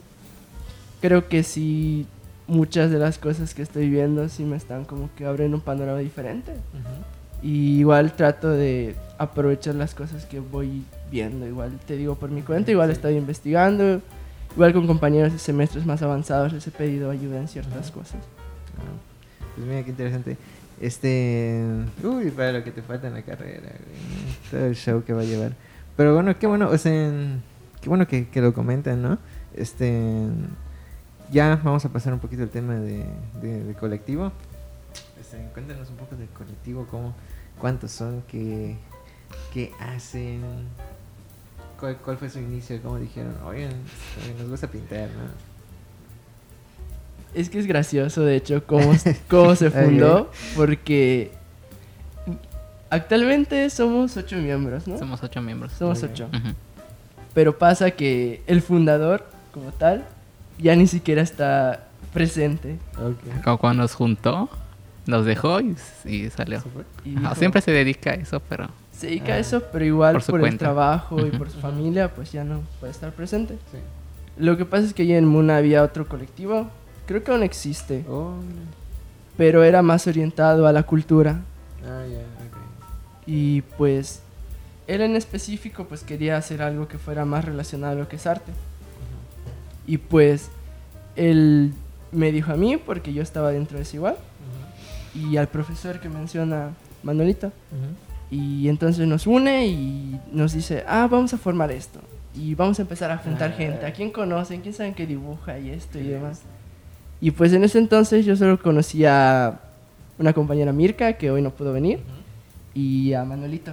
Creo 1.02 1.28
que 1.28 1.44
sí, 1.44 2.06
muchas 2.48 2.90
de 2.90 3.00
las 3.00 3.18
cosas 3.18 3.54
que 3.54 3.62
estoy 3.62 3.90
viendo 3.90 4.30
sí 4.30 4.44
me 4.44 4.56
están 4.56 4.86
como 4.86 5.10
que 5.16 5.26
abriendo 5.26 5.58
un 5.58 5.62
panorama 5.62 6.00
diferente. 6.00 6.54
Y 7.42 7.80
igual 7.80 8.14
trato 8.14 8.50
de 8.50 8.96
aprovechar 9.18 9.76
las 9.76 9.94
cosas 9.94 10.26
que 10.26 10.40
voy 10.40 10.84
viendo. 11.12 11.46
Igual 11.48 11.72
te 11.86 11.96
digo 11.96 12.16
por 12.16 12.30
mi 12.30 12.42
cuenta, 12.42 12.72
igual 12.72 12.90
estoy 12.90 13.16
investigando. 13.16 14.02
Igual 14.56 14.74
con 14.74 14.88
compañeros 14.88 15.34
de 15.34 15.40
semestres 15.40 15.86
más 15.86 16.02
avanzados 16.02 16.52
les 16.54 16.66
he 16.66 16.72
pedido 16.72 17.12
ayuda 17.12 17.38
en 17.38 17.48
ciertas 17.48 17.92
cosas. 17.92 18.22
Ah, 18.78 19.48
pues 19.56 19.68
mira 19.68 19.84
qué 19.84 19.92
interesante. 19.92 20.38
Este. 20.82 21.64
Uy, 22.04 22.32
para 22.32 22.54
lo 22.54 22.64
que 22.64 22.72
te 22.72 22.82
falta 22.82 23.08
en 23.08 23.16
la 23.16 23.22
carrera, 23.24 23.70
Todo 24.52 24.66
el 24.66 24.76
show 24.76 25.04
que 25.04 25.14
va 25.14 25.22
a 25.22 25.26
llevar. 25.26 25.54
Pero 25.96 26.14
bueno, 26.14 26.38
qué 26.38 26.48
bueno, 26.48 26.70
o 26.70 26.78
sea, 26.78 27.12
qué 27.82 27.90
bueno 27.90 28.08
que, 28.08 28.28
que 28.30 28.42
lo 28.42 28.54
comentan, 28.54 29.02
¿no? 29.02 29.18
Este. 29.56 30.28
Ya 31.32 31.60
vamos 31.64 31.84
a 31.84 31.90
pasar 31.90 32.14
un 32.14 32.20
poquito 32.20 32.44
el 32.44 32.50
tema 32.50 32.76
de, 32.76 33.06
de, 33.42 33.74
colectivo. 33.74 34.32
Este, 35.28 35.46
cuéntanos 35.54 35.90
un 35.90 35.98
poco 35.98 36.16
del 36.16 36.30
colectivo, 36.30 36.88
cómo, 36.90 37.14
cuántos 37.60 37.92
son, 37.92 38.24
qué, 38.30 38.78
qué 39.54 39.74
hacen, 39.78 40.42
cuál, 41.78 41.98
cuál 41.98 42.18
fue 42.18 42.30
su 42.30 42.40
inicio, 42.40 42.82
cómo 42.82 42.98
dijeron, 42.98 43.36
oigan, 43.46 43.74
nos 44.40 44.50
gusta 44.50 44.68
pintar, 44.68 45.10
¿no? 45.10 45.26
Es 47.34 47.50
que 47.50 47.60
es 47.60 47.68
gracioso, 47.68 48.24
de 48.24 48.38
hecho, 48.38 48.66
cómo, 48.66 48.94
cómo 49.30 49.54
se 49.58 49.70
fundó, 49.70 50.32
porque 50.56 51.34
actualmente 52.90 53.70
somos 53.70 54.16
ocho 54.16 54.38
miembros, 54.38 54.88
¿no? 54.88 54.98
Somos 54.98 55.22
ocho 55.24 55.42
miembros. 55.42 55.74
Somos 55.74 56.02
ocho. 56.04 56.30
Pero 57.34 57.58
pasa 57.58 57.92
que 57.92 58.42
el 58.48 58.62
fundador, 58.62 59.28
como 59.54 59.74
tal, 59.74 60.06
ya 60.58 60.74
ni 60.78 60.88
siquiera 60.88 61.22
está 61.22 61.86
presente. 62.14 62.80
Como 63.44 63.58
cuando 63.58 63.84
nos 63.84 63.94
juntó, 63.94 64.50
nos 65.08 65.26
dejó 65.26 65.60
y, 65.62 65.76
salió. 66.30 66.62
siempre 67.36 67.62
se 67.62 67.72
dedica 67.72 68.12
a 68.12 68.14
eso, 68.16 68.42
pero... 68.48 68.68
Se 68.92 69.08
dedica 69.08 69.34
a 69.34 69.36
ah. 69.36 69.40
eso, 69.40 69.64
pero 69.72 69.86
igual 69.86 70.22
por, 70.28 70.46
el 70.46 70.58
trabajo 70.58 71.26
y 71.26 71.30
por 71.30 71.50
su 71.50 71.60
familia, 71.60 72.14
pues 72.14 72.32
ya 72.32 72.44
no 72.44 72.62
puede 72.80 72.92
estar 72.92 73.12
presente. 73.12 73.58
Lo 74.38 74.58
que 74.58 74.66
pasa 74.66 74.86
es 74.86 74.94
que 74.94 75.04
allí 75.04 75.14
en 75.14 75.26
Muna 75.26 75.58
había 75.58 75.84
otro 75.84 76.08
colectivo, 76.08 76.70
creo 77.06 77.24
que 77.24 77.32
aún 77.32 77.44
existe, 77.44 78.06
oh, 78.10 78.34
pero 79.38 79.64
era 79.64 79.82
más 79.82 80.08
orientado 80.08 80.68
a 80.68 80.74
la 80.74 80.84
cultura. 80.84 81.42
Ah, 81.86 82.04
y 83.26 83.62
pues 83.78 84.22
él 84.88 85.02
en 85.02 85.16
específico 85.16 85.86
pues 85.86 86.04
quería 86.04 86.38
hacer 86.38 86.62
algo 86.62 86.88
que 86.88 86.98
fuera 86.98 87.26
más 87.26 87.46
relacionado 87.46 87.94
a 87.94 88.00
lo 88.00 88.08
que 88.08 88.16
es 88.16 88.26
arte. 88.26 88.52
Y 89.86 89.98
pues 89.98 90.50
él 91.16 91.74
me 92.12 92.32
dijo 92.32 92.52
a 92.52 92.56
mí, 92.56 92.78
porque 92.78 93.14
yo 93.14 93.22
estaba 93.22 93.52
dentro 93.52 93.78
de 93.78 93.84
ese 93.84 93.98
igual, 93.98 94.18
y 95.18 95.38
al 95.38 95.48
profesor 95.48 96.00
que 96.00 96.10
menciona 96.10 96.70
Manolito. 97.04 97.52
Y 98.30 98.68
entonces 98.68 99.08
nos 99.08 99.26
une 99.26 99.68
y 99.68 100.20
nos 100.32 100.54
dice, 100.54 100.84
ah, 100.88 101.08
vamos 101.10 101.34
a 101.34 101.38
formar 101.38 101.72
esto. 101.72 102.00
Y 102.36 102.56
vamos 102.56 102.78
a 102.80 102.84
empezar 102.84 103.10
a 103.10 103.18
juntar 103.18 103.52
ah. 103.54 103.58
gente. 103.58 103.86
¿A 103.86 103.94
quién 103.94 104.12
conocen? 104.12 104.62
¿Quién 104.62 104.74
saben 104.74 104.94
qué 104.94 105.08
dibuja 105.08 105.58
y 105.58 105.70
esto 105.70 105.98
y 105.98 106.04
demás? 106.04 106.42
Y 107.20 107.32
pues 107.32 107.52
en 107.54 107.64
ese 107.64 107.80
entonces 107.80 108.26
yo 108.26 108.36
solo 108.36 108.60
conocía 108.60 109.48
a 109.48 109.60
una 110.20 110.34
compañera 110.34 110.72
Mirka, 110.72 111.14
que 111.14 111.32
hoy 111.32 111.42
no 111.42 111.52
pudo 111.52 111.74
venir, 111.74 112.00
y 112.74 113.14
a 113.14 113.24
Manolito. 113.24 113.72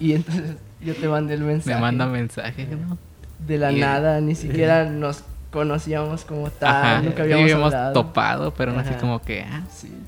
Y 0.00 0.12
entonces 0.12 0.56
yo 0.80 0.94
te 0.94 1.06
mandé 1.06 1.34
el 1.34 1.42
mensaje. 1.42 1.74
Me 1.74 1.80
manda 1.80 2.06
mensaje, 2.06 2.66
¿no? 2.66 2.98
De 3.46 3.58
la 3.58 3.70
nada, 3.70 4.20
ni 4.20 4.34
siquiera 4.34 4.84
nos 4.90 5.22
conocíamos 5.54 6.24
como 6.24 6.50
tal, 6.50 7.04
nunca 7.04 7.22
habíamos, 7.22 7.72
topado, 7.92 8.52
pero 8.52 8.72
no 8.72 8.80
así 8.80 8.92
como 8.94 9.22
que, 9.22 9.42
ah, 9.42 9.62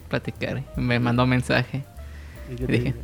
platicar. 0.08 0.64
Me 0.76 0.98
mandó 0.98 1.24
mensaje. 1.24 1.84
dije, 2.50 2.94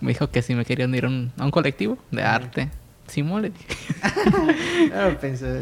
me 0.00 0.12
dijo 0.12 0.30
que 0.30 0.42
si 0.42 0.54
me 0.54 0.64
querían 0.64 0.94
ir 0.94 1.04
a 1.04 1.08
un, 1.08 1.50
colectivo 1.50 1.98
de 2.12 2.22
arte. 2.22 2.68
Simón 3.08 3.42
le 3.42 3.50
dije. 3.50 3.66
no, 4.94 5.18
pensé. 5.18 5.60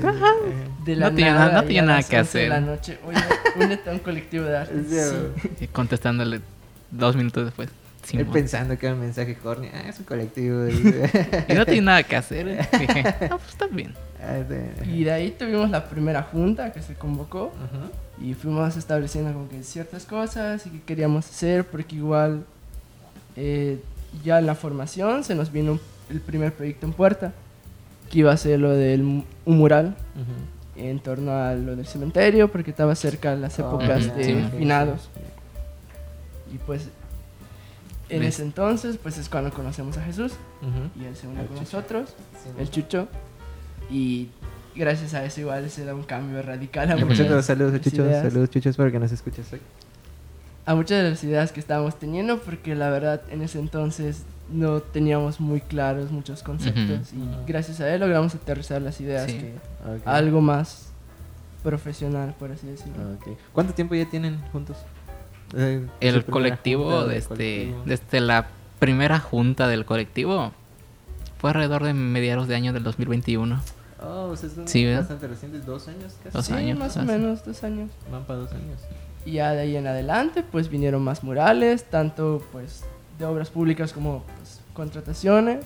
De 0.84 0.94
la 0.94 1.08
no, 1.08 1.16
tenía, 1.16 1.32
nada, 1.32 1.52
no 1.52 1.64
tenía 1.64 1.82
nada 1.82 2.02
que 2.02 2.18
hacer. 2.18 2.42
De 2.42 2.48
la 2.50 2.60
noche, 2.60 2.98
oye, 3.04 3.18
únete 3.56 3.88
a 3.88 3.92
un 3.94 3.98
colectivo 4.00 4.44
de 4.44 4.56
arte. 4.58 4.74
Sí. 5.58 5.66
Contestándole 5.68 6.42
dos 6.90 7.16
minutos 7.16 7.46
después. 7.46 7.70
Él 8.12 8.26
pensando 8.26 8.76
que 8.76 8.86
era 8.86 8.94
un 8.94 9.00
mensaje 9.00 9.36
corny. 9.36 9.68
Ah, 9.72 9.88
es 9.88 9.98
un 9.98 10.04
colectivo. 10.04 10.66
y 11.48 11.52
no 11.54 11.64
tiene 11.64 11.82
nada 11.82 12.02
que 12.02 12.16
hacer. 12.16 12.46
Dije, 12.78 13.04
no, 13.28 13.38
pues 13.38 13.50
está 13.50 13.66
bien. 13.66 13.94
Ah, 14.22 14.38
y 14.86 15.04
de 15.04 15.12
ahí 15.12 15.30
tuvimos 15.30 15.70
la 15.70 15.88
primera 15.88 16.22
junta 16.22 16.72
que 16.72 16.82
se 16.82 16.94
convocó. 16.94 17.52
Y 18.20 18.34
fuimos 18.34 18.76
estableciendo 18.76 19.32
como 19.32 19.48
que 19.48 19.62
ciertas 19.62 20.04
cosas 20.04 20.66
y 20.66 20.70
que 20.70 20.82
queríamos 20.82 21.28
hacer. 21.28 21.64
Porque 21.64 21.96
igual 21.96 22.44
eh, 23.36 23.78
ya 24.24 24.38
en 24.38 24.46
la 24.46 24.54
formación 24.54 25.24
se 25.24 25.34
nos 25.34 25.52
vino 25.52 25.78
el 26.10 26.20
primer 26.20 26.52
proyecto 26.52 26.86
en 26.86 26.92
puerta. 26.92 27.32
Que 28.10 28.20
iba 28.20 28.32
a 28.32 28.36
ser 28.36 28.58
lo 28.58 28.70
del 28.70 29.02
un 29.02 29.26
mural. 29.44 29.96
En 30.76 30.98
torno 30.98 31.32
a 31.32 31.54
lo 31.54 31.76
del 31.76 31.86
cementerio. 31.86 32.50
Porque 32.50 32.70
estaba 32.70 32.94
cerca 32.94 33.30
de 33.30 33.40
las 33.40 33.58
oh, 33.60 33.68
épocas 33.68 34.16
de 34.16 34.48
finados. 34.58 35.08
Y 36.52 36.58
pues 36.58 36.88
en 38.10 38.22
ese 38.22 38.42
entonces, 38.42 38.96
pues 38.96 39.18
es 39.18 39.28
cuando 39.28 39.50
conocemos 39.52 39.96
a 39.96 40.02
Jesús 40.02 40.32
y 41.00 41.04
Él 41.04 41.16
se 41.16 41.26
une 41.26 41.44
con 41.46 41.56
nosotros, 41.56 42.14
el 42.58 42.70
Chucho, 42.70 43.08
y 43.90 44.28
gracias 44.74 45.14
a 45.14 45.24
eso 45.24 45.40
igual 45.40 45.68
se 45.70 45.84
da 45.84 45.94
un 45.94 46.02
cambio 46.02 46.42
radical 46.42 46.90
a 46.90 46.96
muchas 46.96 47.44
Saludos, 47.44 47.80
Chucho, 47.80 48.08
saludos, 48.10 48.50
Chucho, 48.50 48.70
espero 48.70 48.90
que 48.90 48.98
nos 48.98 49.12
escuches 49.12 49.52
hoy. 49.52 49.60
A 50.66 50.74
muchas 50.74 51.02
de 51.02 51.10
las 51.10 51.24
ideas 51.24 51.52
que 51.52 51.60
estábamos 51.60 51.98
teniendo, 51.98 52.38
porque 52.38 52.74
la 52.74 52.90
verdad 52.90 53.22
en 53.30 53.42
ese 53.42 53.58
entonces 53.58 54.22
no 54.52 54.80
teníamos 54.80 55.40
muy 55.40 55.60
claros 55.60 56.10
muchos 56.10 56.42
conceptos 56.42 57.12
y 57.12 57.46
gracias 57.46 57.80
a 57.80 57.92
él 57.92 58.00
logramos 58.00 58.34
aterrizar 58.34 58.82
las 58.82 59.00
ideas 59.00 59.26
que 59.26 59.54
algo 60.04 60.40
más 60.40 60.90
profesional, 61.62 62.34
por 62.38 62.50
así 62.50 62.66
decirlo. 62.66 63.16
¿Cuánto 63.52 63.74
tiempo 63.74 63.94
ya 63.94 64.08
tienen 64.08 64.40
juntos? 64.52 64.76
Eh, 65.56 65.86
el 66.00 66.24
colectivo, 66.24 67.04
desde, 67.04 67.74
desde 67.84 68.20
la 68.20 68.48
primera 68.78 69.18
junta 69.18 69.68
del 69.68 69.84
colectivo, 69.84 70.52
fue 71.38 71.50
alrededor 71.50 71.84
de 71.84 71.94
mediados 71.94 72.48
de 72.48 72.54
año 72.54 72.72
del 72.72 72.82
2021. 72.82 73.60
Oh, 74.02 74.32
es 74.32 74.46
sí, 74.64 74.90
bastante 74.92 75.28
reciente, 75.28 75.60
dos 75.60 75.88
años 75.88 76.14
casi. 76.24 76.36
Dos 76.36 76.50
años. 76.50 76.78
más 76.78 76.96
o 76.96 77.02
menos, 77.02 77.44
dos 77.44 77.62
años. 77.64 77.90
Van 78.10 78.24
para 78.24 78.40
dos 78.40 78.52
años. 78.52 78.80
Y 79.26 79.32
ya 79.32 79.52
de 79.52 79.60
ahí 79.60 79.76
en 79.76 79.86
adelante, 79.86 80.42
pues 80.42 80.70
vinieron 80.70 81.02
más 81.02 81.22
murales, 81.22 81.84
tanto 81.84 82.42
pues 82.52 82.84
de 83.18 83.26
obras 83.26 83.50
públicas 83.50 83.92
como 83.92 84.24
pues, 84.38 84.60
contrataciones. 84.72 85.64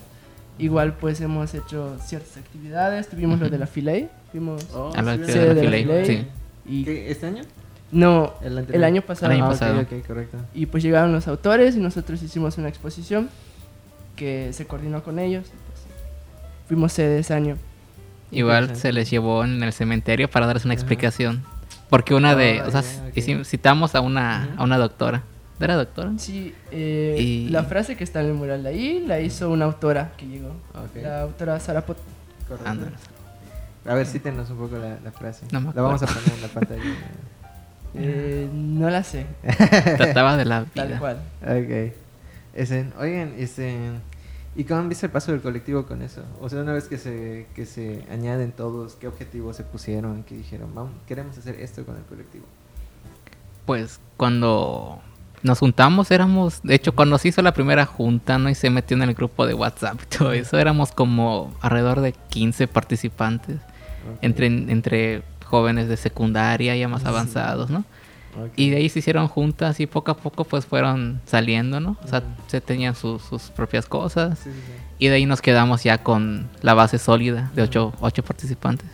Igual 0.58 0.94
pues 0.94 1.20
hemos 1.20 1.54
hecho 1.54 1.96
ciertas 2.00 2.36
actividades, 2.36 3.08
tuvimos 3.08 3.40
lo 3.40 3.48
de 3.48 3.58
la 3.58 3.66
Filey, 3.66 4.08
fuimos 4.30 4.66
oh, 4.74 4.92
a 4.94 5.02
la, 5.02 5.16
de 5.16 5.54
la 5.54 5.60
Filey, 5.60 6.06
sí. 6.06 6.26
y 6.68 6.88
¿Este 6.88 7.26
año? 7.26 7.42
No, 7.94 8.34
el, 8.42 8.82
año 8.82 9.02
pasado. 9.02 9.32
El 9.32 9.40
año 9.40 9.48
pasado. 9.48 9.80
Ah, 9.80 10.06
correcto. 10.06 10.36
Y 10.52 10.66
pues 10.66 10.82
llegaron 10.82 11.12
los 11.12 11.28
autores 11.28 11.76
y 11.76 11.78
nosotros 11.78 12.20
hicimos 12.22 12.58
una 12.58 12.68
exposición 12.68 13.30
que 14.16 14.52
se 14.52 14.66
coordinó 14.66 15.04
con 15.04 15.20
ellos. 15.20 15.44
Pues, 15.46 15.80
fuimos 16.66 16.92
sede 16.92 17.20
ese 17.20 17.34
año. 17.34 17.56
Igual 18.32 18.74
se 18.74 18.92
les 18.92 19.08
llevó 19.10 19.44
en 19.44 19.62
el 19.62 19.72
cementerio 19.72 20.28
para 20.28 20.46
darles 20.46 20.64
una 20.64 20.74
explicación. 20.74 21.44
Porque 21.88 22.14
una 22.14 22.34
de, 22.34 22.62
o 22.62 22.70
sea, 22.72 22.82
citamos 23.44 23.94
a 23.94 24.00
una, 24.00 24.54
a 24.56 24.64
una 24.64 24.76
doctora. 24.76 25.22
¿Era 25.60 25.76
doctora? 25.76 26.12
Sí, 26.18 26.52
eh, 26.72 27.46
la 27.48 27.62
frase 27.62 27.96
que 27.96 28.02
está 28.02 28.20
en 28.20 28.26
el 28.26 28.34
mural 28.34 28.64
de 28.64 28.70
ahí 28.70 29.04
la 29.06 29.20
hizo 29.20 29.50
una 29.50 29.66
autora 29.66 30.12
que 30.16 30.26
llegó. 30.26 30.50
La 31.00 31.22
autora 31.22 31.60
Sara 31.60 31.86
Pot. 31.86 31.96
A 33.86 33.94
ver, 33.94 34.06
cítenos 34.06 34.50
un 34.50 34.58
poco 34.58 34.76
la, 34.78 35.12
frase. 35.12 35.46
la 35.52 35.60
vamos 35.60 36.02
a 36.02 36.06
poner 36.06 36.32
en 36.34 36.42
la 36.42 36.48
pantalla. 36.48 36.82
Eh, 37.94 38.48
no 38.52 38.90
la 38.90 39.04
sé. 39.04 39.26
Trataba 39.96 40.36
de 40.36 40.44
la 40.44 40.60
vida. 40.60 40.70
Tal 40.74 40.98
cual. 40.98 41.22
Ok. 41.42 41.94
Ese, 42.54 42.86
oigan, 42.98 43.34
ese, 43.36 43.76
¿y 44.54 44.64
cómo 44.64 44.80
han 44.80 44.88
visto 44.88 45.06
el 45.06 45.12
paso 45.12 45.32
del 45.32 45.40
colectivo 45.40 45.86
con 45.86 46.02
eso? 46.02 46.22
O 46.40 46.48
sea, 46.48 46.60
una 46.60 46.72
vez 46.72 46.88
que 46.88 46.98
se, 46.98 47.46
que 47.54 47.66
se 47.66 48.04
añaden 48.10 48.52
todos, 48.52 48.94
¿qué 48.94 49.08
objetivos 49.08 49.56
se 49.56 49.64
pusieron? 49.64 50.22
¿Qué 50.22 50.36
dijeron? 50.36 50.72
Vamos, 50.74 50.92
queremos 51.06 51.36
hacer 51.36 51.58
esto 51.60 51.84
con 51.84 51.96
el 51.96 52.02
colectivo. 52.04 52.44
Pues 53.66 54.00
cuando 54.16 55.00
nos 55.42 55.58
juntamos 55.58 56.10
éramos, 56.10 56.62
de 56.62 56.74
hecho 56.74 56.94
cuando 56.94 57.18
se 57.18 57.28
hizo 57.28 57.42
la 57.42 57.52
primera 57.52 57.86
junta, 57.86 58.38
¿no? 58.38 58.48
Y 58.48 58.54
se 58.54 58.70
metió 58.70 58.96
en 58.96 59.02
el 59.02 59.14
grupo 59.14 59.46
de 59.46 59.54
WhatsApp 59.54 60.00
y 60.02 60.16
todo 60.16 60.32
eso, 60.32 60.58
éramos 60.58 60.92
como 60.92 61.52
alrededor 61.60 62.00
de 62.00 62.12
15 62.12 62.68
participantes. 62.68 63.58
Entre, 64.20 64.46
entre 64.46 65.22
jóvenes 65.44 65.88
de 65.88 65.96
secundaria 65.96 66.76
ya 66.76 66.88
más 66.88 67.04
avanzados, 67.04 67.70
¿no? 67.70 67.84
Y 68.56 68.70
de 68.70 68.78
ahí 68.78 68.88
se 68.88 68.98
hicieron 68.98 69.28
juntas 69.28 69.78
y 69.78 69.86
poco 69.86 70.10
a 70.10 70.16
poco 70.16 70.44
pues 70.44 70.66
fueron 70.66 71.20
saliendo, 71.24 71.78
¿no? 71.78 71.96
O 72.02 72.08
sea, 72.08 72.22
se 72.48 72.60
tenían 72.60 72.94
sus 72.94 73.50
propias 73.54 73.86
cosas. 73.86 74.40
Y 74.98 75.08
de 75.08 75.14
ahí 75.14 75.26
nos 75.26 75.40
quedamos 75.40 75.82
ya 75.82 75.98
con 75.98 76.48
la 76.62 76.74
base 76.74 76.98
sólida 76.98 77.50
de 77.54 77.62
ocho, 77.62 77.92
ocho 78.00 78.22
participantes. 78.22 78.88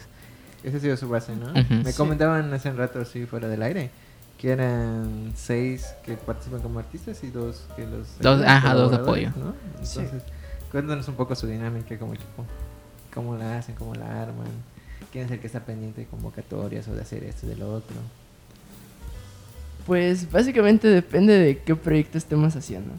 Esa 0.63 0.77
ha 0.77 0.81
sido 0.81 0.97
su 0.97 1.09
base, 1.09 1.35
¿no? 1.37 1.53
Me 1.83 1.95
comentaban 1.95 2.53
hace 2.53 2.71
un 2.71 2.77
rato, 2.77 3.01
así 3.01 3.25
fuera 3.25 3.49
del 3.49 3.63
aire, 3.63 3.91
que 4.39 4.51
eran 4.51 5.33
seis 5.35 5.95
que 6.05 6.15
participan 6.15 6.61
como 6.61 6.79
artistas 6.79 7.23
y 7.25 7.31
dos 7.31 7.67
que 7.77 7.87
los... 7.87 8.19
Dos, 8.19 8.43
ajá, 8.47 8.75
dos 8.75 8.91
de 8.91 8.97
apoyo. 8.99 9.31
¿no? 9.37 9.55
Entonces, 9.73 10.23
cuéntanos 10.71 11.09
un 11.09 11.15
poco 11.15 11.35
su 11.35 11.47
dinámica 11.47 11.99
como 11.99 12.15
equipo. 12.15 12.45
¿Cómo 13.15 13.37
la 13.37 13.59
hacen? 13.59 13.75
¿Cómo 13.75 13.95
la 13.95 14.23
arman? 14.23 14.47
¿Quién 15.13 15.25
es 15.27 15.31
el 15.31 15.41
que 15.41 15.47
está 15.47 15.61
pendiente 15.61 16.03
de 16.03 16.07
convocatorias 16.07 16.87
o 16.89 16.95
de 16.95 17.03
hacer 17.03 17.25
esto 17.25 17.47
y 17.47 17.51
de 17.51 17.57
lo 17.57 17.73
otro? 17.73 17.97
Pues 19.87 20.31
básicamente 20.31 20.89
depende 20.89 21.39
de 21.39 21.59
qué 21.59 21.75
proyecto 21.75 22.17
estemos 22.19 22.55
haciendo. 22.55 22.93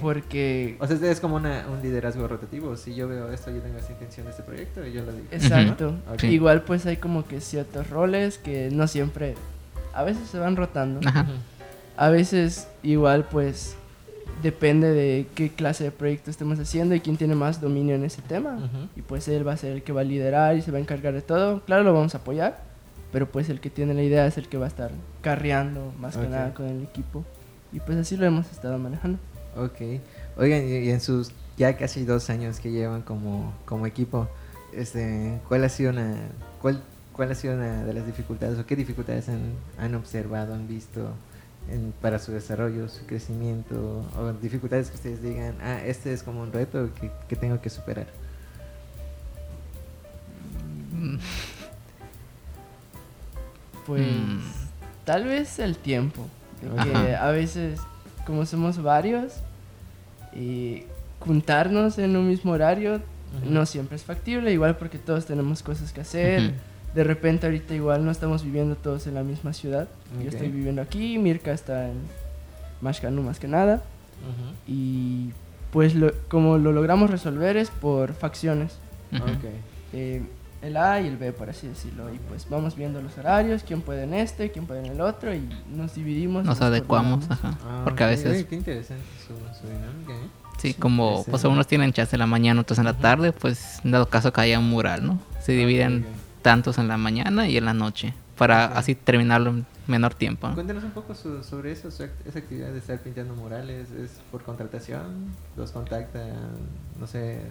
Porque... 0.00 0.76
O 0.78 0.86
sea, 0.86 0.96
es 1.10 1.20
como 1.20 1.36
un 1.36 1.48
liderazgo 1.82 2.28
rotativo. 2.28 2.76
Si 2.76 2.94
yo 2.94 3.08
veo 3.08 3.32
esto, 3.32 3.50
yo 3.50 3.60
tengo 3.60 3.78
esa 3.78 3.92
intención 3.92 4.26
de 4.26 4.30
este 4.30 4.42
proyecto 4.42 4.86
y 4.86 4.92
yo 4.92 5.04
lo 5.04 5.12
digo. 5.12 5.26
Exacto. 5.30 5.94
Igual 6.22 6.62
pues 6.62 6.86
hay 6.86 6.98
como 6.98 7.26
que 7.26 7.40
ciertos 7.40 7.90
roles 7.90 8.38
que 8.38 8.70
no 8.70 8.86
siempre... 8.86 9.34
A 9.94 10.04
veces 10.04 10.28
se 10.28 10.38
van 10.38 10.54
rotando. 10.54 11.00
A 11.96 12.10
veces 12.10 12.68
igual 12.84 13.26
pues 13.28 13.74
depende 14.42 14.92
de 14.92 15.26
qué 15.34 15.50
clase 15.50 15.84
de 15.84 15.90
proyecto 15.90 16.30
estemos 16.30 16.58
haciendo 16.58 16.94
y 16.94 17.00
quién 17.00 17.16
tiene 17.16 17.34
más 17.34 17.60
dominio 17.60 17.94
en 17.94 18.04
ese 18.04 18.22
tema. 18.22 18.70
Y 18.96 19.02
pues 19.02 19.28
él 19.28 19.46
va 19.46 19.52
a 19.52 19.56
ser 19.56 19.72
el 19.72 19.82
que 19.82 19.92
va 19.92 20.02
a 20.02 20.04
liderar 20.04 20.56
y 20.56 20.62
se 20.62 20.70
va 20.70 20.78
a 20.78 20.80
encargar 20.80 21.14
de 21.14 21.22
todo. 21.22 21.62
Claro, 21.64 21.82
lo 21.82 21.92
vamos 21.92 22.14
a 22.14 22.18
apoyar, 22.18 22.62
pero 23.12 23.30
pues 23.30 23.48
el 23.48 23.60
que 23.60 23.70
tiene 23.70 23.94
la 23.94 24.02
idea 24.02 24.26
es 24.26 24.38
el 24.38 24.48
que 24.48 24.58
va 24.58 24.66
a 24.66 24.68
estar 24.68 24.90
carreando 25.22 25.92
más 25.98 26.16
que 26.16 26.28
nada 26.28 26.54
con 26.54 26.66
el 26.66 26.82
equipo. 26.82 27.24
Y 27.72 27.80
pues 27.80 27.98
así 27.98 28.16
lo 28.16 28.26
hemos 28.26 28.50
estado 28.50 28.78
manejando. 28.78 29.18
Ok. 29.56 30.00
Oigan, 30.36 30.68
y 30.68 30.90
en 30.90 31.00
sus 31.00 31.32
ya 31.58 31.76
casi 31.76 32.04
dos 32.04 32.30
años 32.30 32.60
que 32.60 32.70
llevan 32.70 33.02
como, 33.02 33.52
como 33.64 33.86
equipo, 33.86 34.28
este, 34.72 35.40
¿cuál 35.48 35.64
ha 35.64 35.68
sido 35.68 35.90
una, 35.90 36.16
cuál, 36.62 36.82
cuál 37.12 37.32
ha 37.32 37.34
sido 37.34 37.54
una 37.54 37.84
de 37.84 37.92
las 37.92 38.06
dificultades 38.06 38.58
o 38.58 38.64
qué 38.64 38.76
dificultades 38.76 39.28
han, 39.28 39.54
han 39.76 39.94
observado, 39.96 40.54
han 40.54 40.68
visto 40.68 41.10
en, 41.70 41.92
para 42.00 42.18
su 42.18 42.32
desarrollo, 42.32 42.88
su 42.88 43.04
crecimiento 43.06 44.04
o 44.18 44.32
dificultades 44.32 44.90
que 44.90 44.96
ustedes 44.96 45.22
digan, 45.22 45.56
ah, 45.62 45.80
este 45.84 46.12
es 46.12 46.22
como 46.22 46.42
un 46.42 46.52
reto 46.52 46.90
que, 47.00 47.10
que 47.28 47.36
tengo 47.36 47.60
que 47.60 47.70
superar? 47.70 48.06
Pues 53.86 54.02
mm. 54.02 54.40
tal 55.04 55.24
vez 55.24 55.58
el 55.58 55.76
tiempo, 55.76 56.26
que 56.82 57.16
a 57.16 57.30
veces 57.30 57.80
como 58.26 58.44
somos 58.44 58.82
varios 58.82 59.34
y 60.34 60.84
juntarnos 61.20 61.98
en 61.98 62.16
un 62.16 62.28
mismo 62.28 62.52
horario 62.52 63.00
no 63.48 63.66
siempre 63.66 63.96
es 63.96 64.02
factible, 64.02 64.52
igual 64.52 64.76
porque 64.76 64.98
todos 64.98 65.26
tenemos 65.26 65.62
cosas 65.62 65.92
que 65.92 66.00
hacer. 66.00 66.54
De 66.94 67.04
repente 67.04 67.46
ahorita 67.46 67.74
igual 67.74 68.04
no 68.04 68.10
estamos 68.10 68.44
viviendo 68.44 68.74
todos 68.76 69.06
en 69.06 69.14
la 69.14 69.22
misma 69.22 69.52
ciudad. 69.52 69.88
Yo 70.22 70.28
estoy 70.28 70.48
viviendo 70.48 70.82
aquí, 70.82 71.18
Mirka 71.18 71.52
está 71.52 71.88
en 71.88 71.98
Mashkanu 72.80 73.22
más 73.22 73.38
que 73.38 73.48
nada. 73.48 73.82
Y 74.66 75.30
pues 75.72 75.94
como 76.28 76.58
lo 76.58 76.72
logramos 76.72 77.10
resolver 77.10 77.56
es 77.56 77.70
por 77.70 78.14
facciones. 78.14 78.78
Eh, 79.92 80.22
el 80.60 80.76
A 80.76 81.00
y 81.00 81.06
el 81.06 81.16
B, 81.16 81.32
por 81.32 81.50
así 81.50 81.68
decirlo. 81.68 82.12
Y 82.12 82.18
pues 82.18 82.48
vamos 82.48 82.74
viendo 82.74 83.00
los 83.00 83.16
horarios, 83.18 83.62
quién 83.62 83.80
puede 83.80 84.04
en 84.04 84.14
este, 84.14 84.50
quién 84.50 84.66
puede 84.66 84.80
en 84.80 84.92
el 84.92 85.00
otro, 85.00 85.34
y 85.34 85.48
nos 85.70 85.94
dividimos. 85.94 86.44
Nos, 86.44 86.60
adecuamos, 86.60 87.30
ajá. 87.30 87.56
Ah, 87.64 87.82
porque 87.84 88.04
a 88.04 88.08
veces... 88.08 88.44
Qué 88.46 88.56
interesante 88.56 89.04
su, 89.26 89.66
dinámica, 89.66 90.12
¿eh? 90.12 90.28
Sí, 90.58 90.74
como 90.74 91.24
pues 91.24 91.44
unos 91.44 91.68
tienen 91.68 91.92
chance 91.92 92.16
en 92.16 92.18
la 92.18 92.26
mañana, 92.26 92.60
otros 92.60 92.80
en 92.80 92.86
la 92.86 92.94
tarde, 92.94 93.32
pues 93.32 93.80
en 93.84 93.92
dado 93.92 94.08
caso 94.08 94.32
que 94.32 94.40
haya 94.40 94.58
un 94.58 94.68
mural, 94.68 95.06
¿no? 95.06 95.20
Se 95.40 95.52
ah, 95.52 95.56
dividen 95.56 96.04
tantos 96.48 96.78
en 96.78 96.88
la 96.88 96.96
mañana 96.96 97.46
y 97.46 97.58
en 97.58 97.66
la 97.66 97.74
noche, 97.74 98.14
para 98.38 98.64
así 98.68 98.94
terminarlo 98.94 99.50
en 99.50 99.66
menor 99.86 100.14
tiempo. 100.14 100.48
Cuéntanos 100.54 100.82
un 100.82 100.92
poco 100.92 101.14
sobre 101.14 101.72
eso, 101.72 101.88
esa 101.88 102.04
actividad 102.38 102.72
de 102.72 102.78
estar 102.78 102.98
pintando 103.00 103.34
murales, 103.34 103.90
¿es 103.90 104.12
por 104.32 104.42
contratación? 104.44 105.26
¿Los 105.58 105.72
contactan, 105.72 106.32
no 106.98 107.06
sé, 107.06 107.42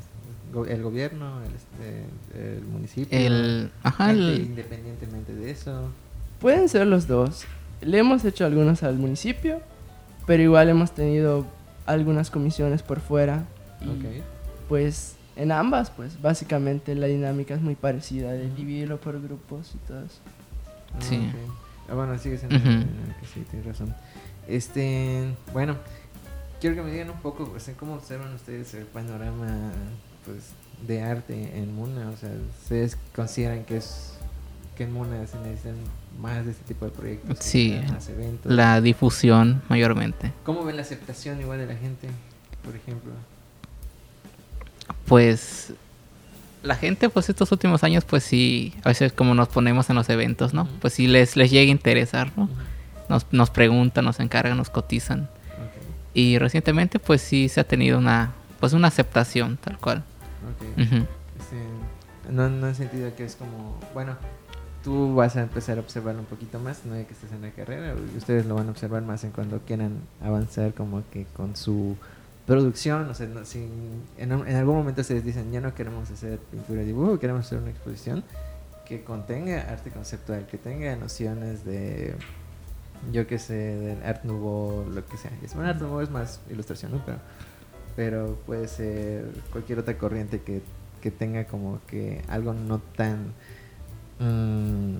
el 0.68 0.82
gobierno, 0.82 1.44
el, 1.44 1.54
este, 1.54 2.56
el 2.58 2.64
municipio? 2.64 3.16
El, 3.16 3.70
ajá, 3.84 4.14
independientemente 4.14 5.36
de 5.36 5.52
eso. 5.52 5.90
Pueden 6.40 6.68
ser 6.68 6.88
los 6.88 7.06
dos. 7.08 7.46
Le 7.82 8.00
hemos 8.00 8.26
hecho 8.26 8.48
algunos 8.48 8.82
al 8.82 8.96
municipio, 8.96 9.62
pero 10.26 10.42
igual 10.42 10.70
hemos 10.70 10.92
tenido 10.92 11.46
algunas 11.86 12.32
comisiones 12.32 12.82
por 12.82 13.00
fuera. 13.00 13.44
Y 13.80 14.24
Pues 14.68 15.18
en 15.38 15.52
ambas, 15.52 15.92
pues 15.92 16.22
básicamente 16.22 16.96
la 16.96 17.08
dinámica 17.08 17.54
es 17.54 17.62
muy 17.62 17.76
parecida, 17.76 18.32
de 18.32 18.50
dividirlo 18.50 19.00
por 19.00 19.22
grupos 19.22 19.76
y 19.76 19.88
todo 19.88 20.04
eso. 20.04 20.20
Ah, 20.94 21.02
sí. 21.02 21.30
Ah, 21.90 21.94
bueno, 21.94 22.18
sigue 22.18 22.38
siendo 22.38 22.58
que 22.58 23.28
sí, 23.34 23.46
tienes 23.50 23.66
razón. 23.66 23.94
Este, 24.48 25.34
bueno, 25.54 25.78
quiero 26.60 26.76
que 26.76 26.82
me 26.82 26.92
digan 26.92 27.12
un 27.12 27.20
poco, 27.22 27.46
pues, 27.50 27.72
cómo 27.78 27.94
observan 27.94 28.34
ustedes 28.34 28.74
el 28.74 28.86
panorama, 28.86 29.72
pues, 30.26 30.52
de 30.86 31.02
arte 31.04 31.58
en 31.58 31.74
Muna. 31.76 32.10
O 32.10 32.18
sea, 32.18 32.32
¿ustedes 32.64 32.98
consideran 33.16 33.64
que 33.64 33.78
es 33.78 34.14
que 34.76 34.84
en 34.84 34.94
Muna 34.94 35.26
se 35.28 35.38
necesitan 35.40 35.76
más 36.20 36.46
de 36.46 36.52
este 36.52 36.64
tipo 36.64 36.86
de 36.86 36.92
proyectos? 36.92 37.38
Sí, 37.40 37.80
la 38.44 38.82
difusión 38.82 39.62
mayormente. 39.70 40.34
¿Cómo 40.44 40.66
ven 40.66 40.78
la 40.78 40.82
aceptación 40.82 41.40
igual 41.40 41.60
de 41.60 41.68
la 41.68 41.76
gente, 41.76 42.10
por 42.64 42.76
ejemplo? 42.76 43.12
Pues 45.06 45.74
la 46.64 46.76
gente 46.76 47.10
pues 47.10 47.30
estos 47.30 47.52
últimos 47.52 47.84
años 47.84 48.04
pues 48.04 48.24
sí, 48.24 48.74
a 48.84 48.90
veces 48.90 49.14
como 49.14 49.34
nos 49.36 49.48
ponemos 49.48 49.90
en 49.90 49.96
los 49.96 50.10
eventos, 50.10 50.54
¿no? 50.54 50.68
Pues 50.82 50.94
sí 50.94 51.08
les, 51.08 51.36
les 51.36 51.52
llega 51.52 51.70
a 51.70 51.72
interesar, 51.72 52.32
¿no? 52.36 52.50
nos, 53.10 53.26
nos 53.32 53.50
preguntan, 53.50 54.06
nos 54.06 54.20
encargan, 54.20 54.58
nos 54.58 54.70
cotizan. 54.70 55.30
Y 56.14 56.40
recientemente 56.40 57.00
pues 57.00 57.22
sí 57.22 57.48
se 57.48 57.60
ha 57.60 57.64
tenido 57.64 57.98
una 57.98 58.34
pues 58.60 58.74
una 58.74 58.88
aceptación 58.88 59.58
tal 59.58 59.78
cual. 59.78 60.04
Okay. 60.56 61.06
no, 62.32 62.50
no 62.50 62.68
he 62.68 62.74
sentido 62.74 63.14
que 63.16 63.26
es 63.26 63.36
como, 63.36 63.78
bueno, 63.94 64.16
tú 64.84 65.14
vas 65.14 65.36
a 65.36 65.42
empezar 65.42 65.78
a 65.78 65.82
observarlo 65.82 66.22
un 66.22 66.26
poquito 66.26 66.60
más, 66.60 66.86
no 66.86 66.96
hay 66.96 67.06
que 67.06 67.14
estés 67.14 67.32
en 67.32 67.42
la 67.42 67.52
carrera, 67.52 67.94
ustedes 68.16 68.46
lo 68.46 68.56
van 68.56 68.68
a 68.68 68.72
observar 68.72 69.02
más 69.04 69.24
en 69.24 69.32
cuando 69.32 69.60
quieran 69.60 70.00
avanzar 70.24 70.74
como 70.74 71.04
que 71.12 71.26
con 71.36 71.56
su 71.56 71.98
producción, 72.48 73.10
o 73.10 73.14
sea, 73.14 73.28
si 73.44 73.68
en, 74.18 74.32
algún 74.32 74.78
momento 74.78 75.02
ustedes 75.02 75.24
dicen, 75.24 75.52
ya 75.52 75.60
no 75.60 75.76
queremos 75.76 76.10
hacer 76.10 76.40
pintura 76.40 76.82
y 76.82 76.86
dibujo, 76.86 77.20
queremos 77.20 77.46
hacer 77.46 77.60
una 77.60 77.70
exposición 77.70 78.24
que 78.86 79.04
contenga 79.04 79.70
arte 79.70 79.92
conceptual, 79.92 80.48
que 80.48 80.58
tenga 80.58 80.96
nociones 80.96 81.66
de, 81.66 82.16
yo 83.12 83.28
qué 83.28 83.38
sé, 83.38 83.54
del 83.54 84.02
art 84.02 84.24
nouveau, 84.24 84.90
lo 84.90 85.06
que 85.06 85.18
sea. 85.18 85.30
Es, 85.44 85.56
bueno, 85.56 85.70
art 85.70 85.82
nouveau 85.82 86.00
es 86.00 86.10
más 86.10 86.40
ilustración, 86.50 86.94
¿no? 86.94 87.02
Pero, 87.06 87.18
pero 87.98 88.36
puede 88.46 88.70
ser 88.70 89.26
cualquier 89.52 89.80
otra 89.80 89.98
corriente 89.98 90.42
que, 90.42 90.62
que 91.02 91.12
tenga 91.12 91.48
como 91.48 91.82
que 91.86 92.22
algo 92.30 92.54
no 92.54 92.80
tan 92.80 93.34
mmm, 94.20 94.96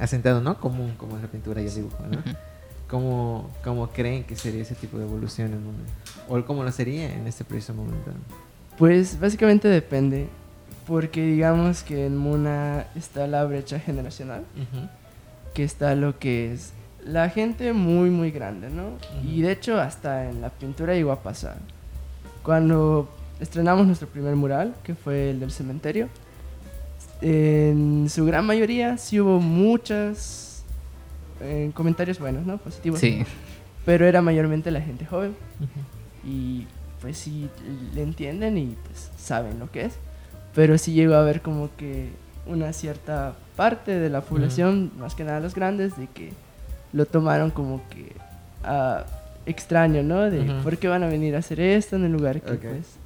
asentado, 0.00 0.40
¿no? 0.40 0.58
Común 0.58 0.94
como 0.96 1.16
es 1.16 1.22
la 1.22 1.28
pintura 1.28 1.60
y 1.60 1.66
el 1.66 1.74
dibujo, 1.74 2.06
¿no? 2.10 2.22
¿Cómo, 2.88 3.50
¿Cómo, 3.62 3.88
creen 3.88 4.24
que 4.24 4.34
sería 4.34 4.62
ese 4.62 4.74
tipo 4.74 4.96
de 4.98 5.04
evolución 5.04 5.52
en 5.52 5.62
Muna? 5.62 5.78
¿O 6.28 6.42
cómo 6.46 6.64
lo 6.64 6.72
sería 6.72 7.12
en 7.14 7.26
este 7.26 7.44
preciso 7.44 7.74
momento? 7.74 8.10
Pues 8.78 9.20
básicamente 9.20 9.68
depende, 9.68 10.28
porque 10.86 11.22
digamos 11.22 11.82
que 11.82 12.06
en 12.06 12.16
Muna 12.16 12.86
está 12.94 13.26
la 13.26 13.44
brecha 13.44 13.78
generacional, 13.78 14.44
que 15.52 15.64
está 15.64 15.94
lo 15.94 16.18
que 16.18 16.52
es 16.52 16.72
la 17.04 17.28
gente 17.28 17.72
muy, 17.72 18.10
muy 18.10 18.30
grande, 18.30 18.70
¿no? 18.70 18.92
Y 19.22 19.42
de 19.42 19.52
hecho 19.52 19.78
hasta 19.78 20.30
en 20.30 20.40
la 20.40 20.50
pintura 20.50 20.94
llegó 20.94 21.12
a 21.12 21.22
pasar. 21.22 21.58
Cuando 22.42 23.08
estrenamos 23.40 23.86
nuestro 23.86 24.08
primer 24.08 24.34
mural, 24.36 24.74
que 24.82 24.94
fue 24.94 25.30
el 25.30 25.40
del 25.40 25.50
cementerio, 25.50 26.08
en 27.20 28.08
su 28.08 28.24
gran 28.24 28.46
mayoría 28.46 28.96
sí 28.96 29.20
hubo 29.20 29.40
muchas 29.40 30.57
en 31.40 31.72
comentarios 31.72 32.18
buenos, 32.18 32.46
¿no? 32.46 32.58
Positivos. 32.58 33.00
Sí. 33.00 33.24
Pero 33.84 34.06
era 34.06 34.20
mayormente 34.22 34.70
la 34.70 34.80
gente 34.80 35.06
joven. 35.06 35.34
Y 36.24 36.66
pues 37.00 37.16
sí 37.16 37.48
le 37.94 38.02
entienden 38.02 38.58
y 38.58 38.76
pues 38.84 39.10
saben 39.16 39.58
lo 39.58 39.70
que 39.70 39.86
es. 39.86 39.94
Pero 40.54 40.76
sí 40.78 40.92
llegó 40.92 41.14
a 41.14 41.20
haber 41.20 41.40
como 41.40 41.70
que 41.76 42.08
una 42.46 42.72
cierta 42.72 43.34
parte 43.56 43.98
de 43.98 44.10
la 44.10 44.20
población, 44.20 44.90
más 44.98 45.14
que 45.14 45.24
nada 45.24 45.40
los 45.40 45.54
grandes, 45.54 45.96
de 45.96 46.06
que 46.08 46.32
lo 46.92 47.06
tomaron 47.06 47.50
como 47.50 47.80
que 47.88 48.12
uh, 48.68 49.02
extraño, 49.46 50.02
¿no? 50.02 50.30
De 50.30 50.60
por 50.62 50.76
qué 50.78 50.88
van 50.88 51.02
a 51.02 51.08
venir 51.08 51.34
a 51.36 51.38
hacer 51.38 51.60
esto 51.60 51.96
en 51.96 52.04
el 52.04 52.12
lugar 52.12 52.40
que 52.40 52.54
pues... 52.54 52.97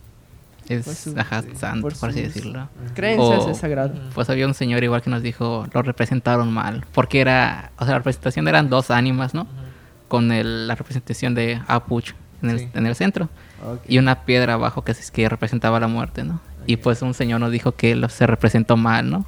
Es 0.73 1.09
santo, 1.55 1.89
por, 1.99 2.11
así 2.11 2.23
decirlo. 2.23 2.69
Creencias 2.95 3.47
es 3.47 3.59
sagrado. 3.59 3.95
Pues 4.15 4.31
había 4.31 4.47
un 4.47 4.55
señor 4.55 4.83
igual 4.85 5.03
que 5.03 5.11
nos 5.11 5.23
dijo, 5.23 5.67
lo 5.73 5.83
representaron 5.83 6.53
mal. 6.53 6.85
Porque 6.93 7.21
era, 7.21 7.73
o 7.77 7.85
sea, 7.85 7.93
la 7.93 7.99
representación 7.99 8.49
eran 8.49 8.69
dos 8.69 8.91
ánimas, 8.91 9.35
¿no? 9.35 9.47
Con 10.09 10.29
la 10.29 10.75
representación 10.75 11.35
de 11.35 11.61
Apuch 11.69 12.15
en 12.43 12.51
el, 12.51 12.69
en 12.75 12.87
el 12.87 12.95
centro. 12.95 13.29
Y 13.87 13.99
una 13.99 14.25
piedra 14.25 14.55
abajo 14.55 14.83
que, 14.83 14.95
que 15.13 15.29
representaba 15.29 15.79
la 15.81 15.87
muerte, 15.87 16.25
¿no? 16.25 16.41
Y 16.67 16.77
pues 16.77 17.03
un 17.03 17.15
señor 17.15 17.41
nos 17.41 17.51
dijo 17.51 17.73
que 17.73 18.01
se 18.09 18.27
representó 18.27 18.77
mal, 18.77 19.11
¿no? 19.11 19.27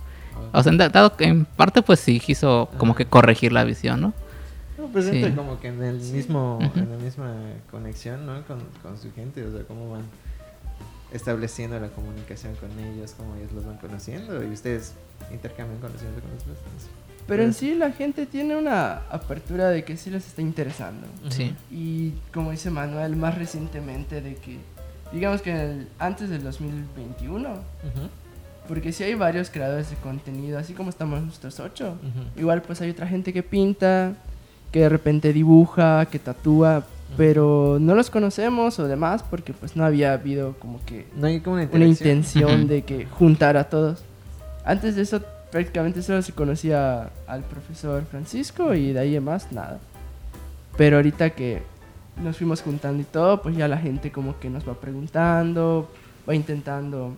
O 0.52 0.62
sea, 0.62 0.72
dado 0.72 1.16
que 1.16 1.24
en 1.24 1.44
parte 1.44 1.82
pues 1.82 2.00
sí 2.00 2.20
quiso 2.20 2.68
como 2.78 2.94
que 2.94 3.06
corregir 3.06 3.52
la 3.52 3.64
visión, 3.64 4.00
¿no? 4.00 4.12
Pues 4.92 5.06
sí. 5.06 5.32
como 5.34 5.58
que 5.60 5.68
en 5.68 5.82
el 5.82 5.96
mismo, 5.96 6.58
en 6.74 6.90
la 6.90 6.96
misma 6.96 7.32
conexión, 7.70 8.26
¿no? 8.26 8.42
Con, 8.42 8.60
con 8.82 8.98
su 8.98 9.12
gente, 9.12 9.44
o 9.44 9.50
sea, 9.50 9.62
cómo 9.66 9.90
van 9.90 10.02
estableciendo 11.12 11.78
la 11.78 11.88
comunicación 11.88 12.54
con 12.56 12.70
ellos, 12.78 13.14
cómo 13.16 13.34
ellos 13.36 13.52
los 13.52 13.64
van 13.64 13.78
conociendo 13.78 14.42
y 14.42 14.48
ustedes 14.48 14.94
intercambian 15.32 15.80
conocimiento 15.80 16.20
con 16.20 16.30
los 16.30 16.42
personas. 16.42 16.88
Pero 17.26 17.42
en 17.42 17.54
sí 17.54 17.74
la 17.74 17.90
gente 17.92 18.26
tiene 18.26 18.56
una 18.56 19.02
apertura 19.10 19.70
de 19.70 19.84
que 19.84 19.96
sí 19.96 20.10
les 20.10 20.26
está 20.26 20.42
interesando. 20.42 21.06
Sí. 21.30 21.54
Y 21.70 22.12
como 22.32 22.50
dice 22.50 22.70
Manuel, 22.70 23.16
más 23.16 23.38
recientemente 23.38 24.20
de 24.20 24.34
que, 24.36 24.58
digamos 25.12 25.40
que 25.40 25.86
antes 25.98 26.28
del 26.28 26.42
2021, 26.42 27.48
porque 28.68 28.92
si 28.92 29.04
hay 29.04 29.14
varios 29.14 29.50
creadores 29.50 29.90
de 29.90 29.96
contenido, 29.96 30.58
así 30.58 30.74
como 30.74 30.90
estamos 30.90 31.22
nosotros 31.22 31.60
ocho, 31.60 31.96
igual 32.36 32.60
pues 32.62 32.80
hay 32.82 32.90
otra 32.90 33.06
gente 33.06 33.32
que 33.32 33.42
pinta, 33.42 34.14
que 34.70 34.80
de 34.80 34.88
repente 34.88 35.32
dibuja, 35.32 36.06
que 36.06 36.18
tatúa, 36.18 36.84
pero 37.16 37.78
no 37.80 37.94
los 37.94 38.10
conocemos 38.10 38.78
o 38.78 38.88
demás 38.88 39.22
porque 39.22 39.52
pues 39.52 39.76
no 39.76 39.84
había 39.84 40.12
habido 40.12 40.54
como 40.58 40.84
que 40.84 41.06
no 41.16 41.26
hay 41.26 41.40
como 41.40 41.56
una, 41.56 41.84
intención 41.84 42.66
de 42.66 42.82
que 42.82 43.06
juntar 43.06 43.56
a 43.56 43.68
todos. 43.68 44.02
Antes 44.64 44.96
de 44.96 45.02
eso 45.02 45.22
prácticamente 45.50 46.02
solo 46.02 46.22
se 46.22 46.32
conocía 46.32 47.10
al 47.26 47.42
profesor 47.42 48.04
Francisco 48.10 48.74
y 48.74 48.92
de 48.92 48.98
ahí 48.98 49.16
en 49.16 49.24
más 49.24 49.52
nada. 49.52 49.78
Pero 50.76 50.96
ahorita 50.96 51.30
que 51.30 51.62
nos 52.22 52.36
fuimos 52.36 52.62
juntando 52.62 53.00
y 53.00 53.04
todo, 53.04 53.40
pues 53.42 53.56
ya 53.56 53.68
la 53.68 53.78
gente 53.78 54.10
como 54.10 54.38
que 54.38 54.50
nos 54.50 54.68
va 54.68 54.74
preguntando, 54.74 55.88
va 56.28 56.34
intentando. 56.34 57.16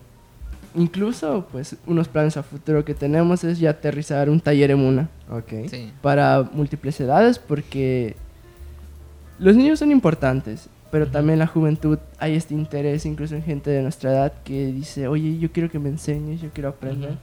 Incluso, 0.74 1.46
pues, 1.50 1.76
unos 1.86 2.08
planes 2.08 2.36
a 2.36 2.42
futuro 2.42 2.84
que 2.84 2.92
tenemos 2.92 3.44
es 3.44 3.58
ya 3.58 3.70
aterrizar 3.70 4.28
un 4.28 4.40
taller 4.40 4.72
en 4.72 4.78
Muna. 4.78 5.08
Ok. 5.30 5.70
Para 6.02 6.42
múltiples 6.52 7.00
edades, 7.00 7.38
porque 7.38 8.16
los 9.38 9.56
niños 9.56 9.78
son 9.78 9.90
importantes, 9.90 10.68
pero 10.90 11.08
también 11.08 11.38
la 11.38 11.46
juventud 11.46 11.98
hay 12.18 12.34
este 12.34 12.54
interés, 12.54 13.06
incluso 13.06 13.34
en 13.34 13.42
gente 13.42 13.70
de 13.70 13.82
nuestra 13.82 14.10
edad, 14.10 14.32
que 14.44 14.66
dice, 14.66 15.08
oye, 15.08 15.38
yo 15.38 15.50
quiero 15.52 15.70
que 15.70 15.78
me 15.78 15.88
enseñes, 15.88 16.40
yo 16.40 16.50
quiero 16.50 16.70
aprender. 16.70 17.18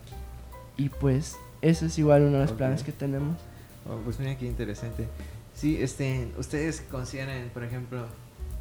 Y 0.78 0.90
pues 0.90 1.38
eso 1.62 1.86
es 1.86 1.98
igual 1.98 2.24
uno 2.24 2.40
de 2.40 2.46
los 2.46 2.52
planes 2.52 2.84
que 2.84 2.92
tenemos. 2.92 3.38
Oh, 3.90 3.98
pues 4.04 4.20
mira 4.20 4.38
qué 4.38 4.46
interesante. 4.46 5.08
Sí, 5.56 5.82
este, 5.82 6.28
ustedes 6.38 6.82
consideran, 6.82 7.50
por 7.54 7.64
ejemplo, 7.64 8.06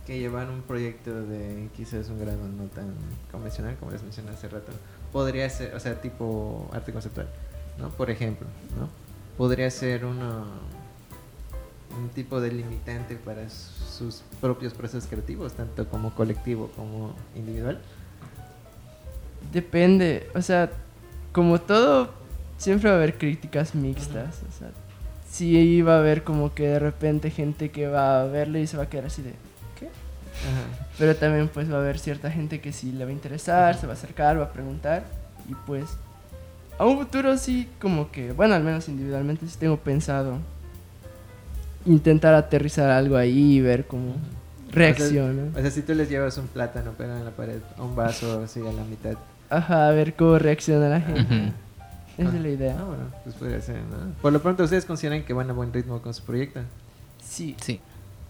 que 0.07 0.19
llevar 0.19 0.51
un 0.51 0.63
proyecto 0.63 1.23
de 1.23 1.69
quizás 1.77 2.09
un 2.09 2.21
grado 2.21 2.47
no 2.49 2.65
tan 2.65 2.95
convencional, 3.31 3.77
como 3.77 3.93
les 3.93 4.03
mencioné 4.03 4.31
hace 4.31 4.49
rato, 4.49 4.73
podría 5.13 5.49
ser, 5.49 5.75
o 5.75 5.81
sea, 5.81 6.01
tipo 6.01 6.69
arte 6.73 6.93
conceptual, 6.93 7.29
¿no? 7.79 7.91
Por 7.91 8.11
ejemplo, 8.11 8.47
¿no? 8.79 8.89
Podría 9.37 9.71
ser 9.71 10.05
uno 10.05 10.47
un 11.99 12.09
tipo 12.09 12.41
de 12.41 12.53
limitante 12.53 13.17
para 13.17 13.49
sus 13.49 14.23
propios 14.41 14.75
procesos 14.75 15.09
creativos, 15.09 15.53
tanto 15.55 15.89
como 15.89 16.15
colectivo 16.15 16.71
como 16.77 17.15
individual? 17.35 17.81
Depende, 19.53 20.29
o 20.35 20.43
sea, 20.43 20.71
como 21.33 21.61
todo, 21.61 22.11
siempre 22.57 22.89
va 22.89 22.97
a 22.97 22.99
haber 22.99 23.19
críticas 23.19 23.75
mixtas, 23.75 24.41
o 24.49 24.59
sea, 24.59 24.71
sí 25.31 25.83
va 25.83 25.97
a 25.97 25.99
haber 25.99 26.25
como 26.25 26.55
que 26.55 26.69
de 26.69 26.79
repente 26.79 27.31
gente 27.31 27.71
que 27.71 27.89
va 27.89 28.23
a 28.23 28.27
verle 28.27 28.61
y 28.61 28.67
se 28.67 28.77
va 28.77 28.85
a 28.85 28.89
quedar 28.89 29.07
así 29.07 29.23
de, 29.23 29.35
¿qué? 29.79 29.89
Pero 30.99 31.17
también 31.17 31.49
pues 31.49 31.71
va 31.71 31.77
a 31.77 31.81
haber 31.81 31.99
cierta 31.99 32.31
gente 32.31 32.61
que 32.61 32.73
sí 32.73 32.93
le 32.93 33.05
va 33.05 33.11
a 33.11 33.15
interesar, 33.15 33.77
se 33.77 33.87
va 33.87 33.93
a 33.93 33.97
acercar, 33.97 34.39
va 34.39 34.45
a 34.45 34.53
preguntar 34.53 35.05
y 35.49 35.55
pues 35.67 35.87
a 36.79 36.87
un 36.87 36.99
futuro 36.99 37.37
sí 37.37 37.69
como 37.81 38.11
que, 38.11 38.33
bueno, 38.33 38.55
al 38.55 38.63
menos 38.63 38.89
individualmente 38.89 39.47
sí 39.47 39.57
tengo 39.59 39.77
pensado 39.77 40.39
intentar 41.87 42.35
aterrizar 42.35 42.91
algo 42.91 43.17
ahí 43.17 43.57
y 43.57 43.61
ver 43.61 43.87
cómo 43.87 44.15
reacciona. 44.71 45.51
O 45.57 45.61
sea, 45.61 45.71
si 45.71 45.83
tú 45.83 45.95
les 45.95 46.09
llevas 46.09 46.37
un 46.39 46.47
plátano 46.49 46.93
pegado 46.93 47.19
en 47.19 47.25
la 47.25 47.31
pared, 47.31 47.61
o 47.79 47.85
un 47.85 47.97
vaso 47.97 48.43
así 48.43 48.61
a 48.61 48.73
la 48.73 48.85
mitad. 48.85 49.17
Ajá, 49.51 49.89
a 49.89 49.91
ver 49.93 50.15
cómo 50.15 50.39
reacciona 50.39 50.89
la 50.89 51.01
gente. 51.01 51.53
Esa 52.19 52.37
es 52.37 52.43
la 52.43 52.49
idea. 52.49 52.77
Ah, 52.79 52.85
bueno, 52.85 53.05
pues 53.25 53.35
podría 53.37 53.61
ser, 53.61 53.77
¿no? 53.77 54.15
Por 54.21 54.33
lo 54.33 54.43
pronto, 54.43 54.65
¿ustedes 54.65 54.85
consideran 54.85 55.25
que 55.25 55.33
van 55.33 55.49
a 55.51 55.53
buen 55.53 55.73
ritmo 55.73 56.01
con 56.03 56.13
su 56.13 56.23
proyecto? 56.23 56.61
Sí. 57.23 57.57
Sí. 57.61 57.81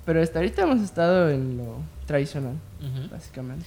Pero 0.04 0.20
hasta 0.20 0.40
ahorita 0.40 0.62
hemos 0.62 0.80
estado 0.80 1.30
en 1.30 1.58
lo 1.58 1.76
tradicional, 2.06 2.56
básicamente. 3.10 3.66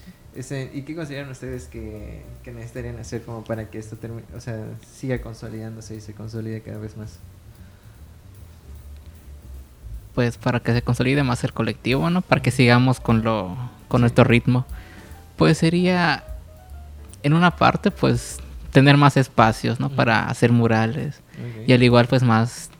¿Y 0.74 0.82
qué 0.82 0.96
consideran 0.96 1.30
ustedes 1.30 1.68
que, 1.68 2.24
que, 2.44 2.52
necesitarían 2.52 2.98
hacer 2.98 3.22
como 3.22 3.46
para 3.46 3.70
que 3.70 3.78
esto 3.78 3.96
termine, 3.96 4.26
o 4.36 4.42
sea, 4.42 4.62
siga 4.86 5.22
consolidándose 5.22 5.96
y 5.96 6.02
se 6.02 6.14
consolide 6.14 6.62
cada 6.62 6.78
vez 6.78 6.98
más? 6.98 7.20
Pues 10.16 10.38
para 10.38 10.62
que 10.62 10.74
se 10.74 10.82
consolide 10.82 11.24
más 11.24 11.44
el 11.44 11.54
colectivo, 11.54 12.10
¿no? 12.10 12.22
Para 12.22 12.42
que 12.42 12.50
sigamos 12.50 13.00
con 13.00 13.24
lo 13.24 13.56
con 13.90 14.02
nuestro 14.02 14.24
ritmo. 14.24 14.66
Pues 15.36 15.58
sería 15.58 16.24
en 17.22 17.34
una 17.34 17.52
parte 17.52 17.92
pues 17.92 18.40
tener 18.72 18.98
más 18.98 19.18
espacios, 19.18 19.80
¿no? 19.80 19.90
Para 19.90 20.28
hacer 20.30 20.52
murales. 20.52 21.22
Y 21.68 21.74
al 21.74 21.84
igual 21.84 22.08
pues 22.08 22.24
más 22.24 22.72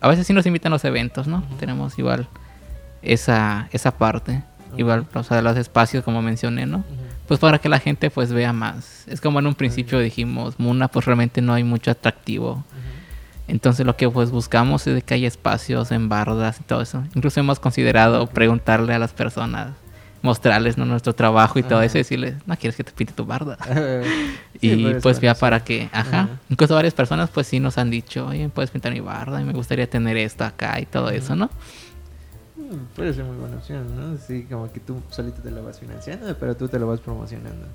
a 0.00 0.08
veces 0.08 0.26
sí 0.26 0.32
nos 0.32 0.46
invitan 0.46 0.72
a 0.72 0.76
los 0.76 0.84
eventos, 0.84 1.26
¿no? 1.26 1.44
Tenemos 1.60 1.98
igual 1.98 2.26
esa 3.02 3.68
esa 3.70 3.92
parte. 3.92 4.42
Igual, 4.76 5.06
o 5.14 5.22
sea, 5.22 5.40
los 5.40 5.56
espacios 5.56 6.04
como 6.04 6.22
mencioné, 6.22 6.66
¿no? 6.66 6.84
Pues 7.26 7.40
para 7.40 7.58
que 7.58 7.68
la 7.68 7.78
gente 7.78 8.10
pues 8.10 8.32
vea 8.32 8.52
más. 8.52 9.04
Es 9.06 9.20
como 9.20 9.38
en 9.38 9.46
un 9.46 9.54
principio 9.54 9.98
dijimos, 9.98 10.58
Muna 10.58 10.88
pues 10.88 11.04
realmente 11.04 11.42
no 11.42 11.52
hay 11.52 11.64
mucho 11.64 11.90
atractivo 11.90 12.64
entonces 13.48 13.84
lo 13.86 13.96
que 13.96 14.08
pues 14.08 14.30
buscamos 14.30 14.86
es 14.86 14.94
de 14.94 15.02
que 15.02 15.14
haya 15.14 15.26
espacios 15.26 15.90
en 15.90 16.08
bardas 16.08 16.60
y 16.60 16.64
todo 16.64 16.82
eso. 16.82 17.02
Incluso 17.14 17.40
hemos 17.40 17.58
considerado 17.58 18.26
preguntarle 18.26 18.94
a 18.94 18.98
las 18.98 19.12
personas, 19.12 19.70
mostrarles 20.20 20.76
nuestro 20.76 21.14
trabajo 21.14 21.58
y 21.58 21.62
todo 21.62 21.80
eso 21.80 21.96
y 21.96 22.00
decirles, 22.00 22.34
no 22.46 22.56
quieres 22.56 22.76
que 22.76 22.84
te 22.84 22.92
pinte 22.92 23.14
tu 23.14 23.24
barda. 23.24 23.56
y 24.60 24.94
pues 24.94 25.20
ya 25.20 25.34
para 25.34 25.64
que, 25.64 25.88
ajá. 25.92 26.28
Incluso 26.50 26.74
varias 26.74 26.92
personas 26.92 27.30
pues 27.30 27.46
sí 27.46 27.58
nos 27.58 27.78
han 27.78 27.90
dicho, 27.90 28.26
oye, 28.26 28.50
puedes 28.50 28.70
pintar 28.70 28.92
mi 28.92 29.00
barda 29.00 29.40
y 29.40 29.44
me 29.44 29.54
gustaría 29.54 29.88
tener 29.88 30.18
esto 30.18 30.44
acá 30.44 30.78
y 30.78 30.84
todo 30.84 31.10
eso, 31.10 31.34
¿no? 31.34 31.50
Mm, 32.56 32.94
puede 32.94 33.14
ser 33.14 33.24
muy 33.24 33.36
buena 33.36 33.56
opción, 33.56 33.86
¿no? 33.96 34.18
Sí, 34.18 34.46
como 34.50 34.70
que 34.70 34.80
tú 34.80 35.00
solito 35.08 35.40
te 35.40 35.50
lo 35.50 35.62
vas 35.64 35.78
financiando, 35.78 36.36
pero 36.38 36.54
tú 36.54 36.68
te 36.68 36.78
lo 36.78 36.86
vas 36.86 37.00
promocionando. 37.00 37.66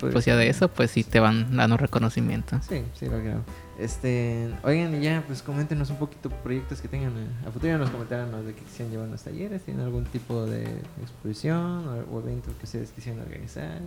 Pues 0.00 0.24
ya 0.24 0.36
de 0.36 0.48
eso, 0.48 0.68
pues 0.68 0.90
sí 0.90 1.04
te 1.04 1.20
van 1.20 1.54
dando 1.56 1.76
reconocimiento. 1.76 2.58
Sí, 2.66 2.82
sí, 2.94 3.06
lo 3.06 3.18
creo. 3.18 3.42
Este, 3.78 4.50
oigan, 4.62 4.94
y 4.94 5.00
ya, 5.00 5.24
pues 5.26 5.42
coméntenos 5.42 5.88
un 5.90 5.96
poquito 5.96 6.28
proyectos 6.28 6.80
que 6.80 6.88
tengan 6.88 7.12
a 7.46 7.50
futuro. 7.50 7.78
Nos 7.78 7.90
comentaron 7.90 8.46
de 8.46 8.54
que 8.54 8.62
quisieran 8.62 8.92
llevar 8.92 9.08
los 9.08 9.22
talleres, 9.22 9.62
tienen 9.62 9.84
algún 9.84 10.04
tipo 10.04 10.44
de 10.44 10.64
exposición 11.00 12.04
o, 12.12 12.18
evento 12.20 12.50
que 12.58 12.64
ustedes 12.64 12.92
quisieran 12.92 13.22
organizar. 13.22 13.80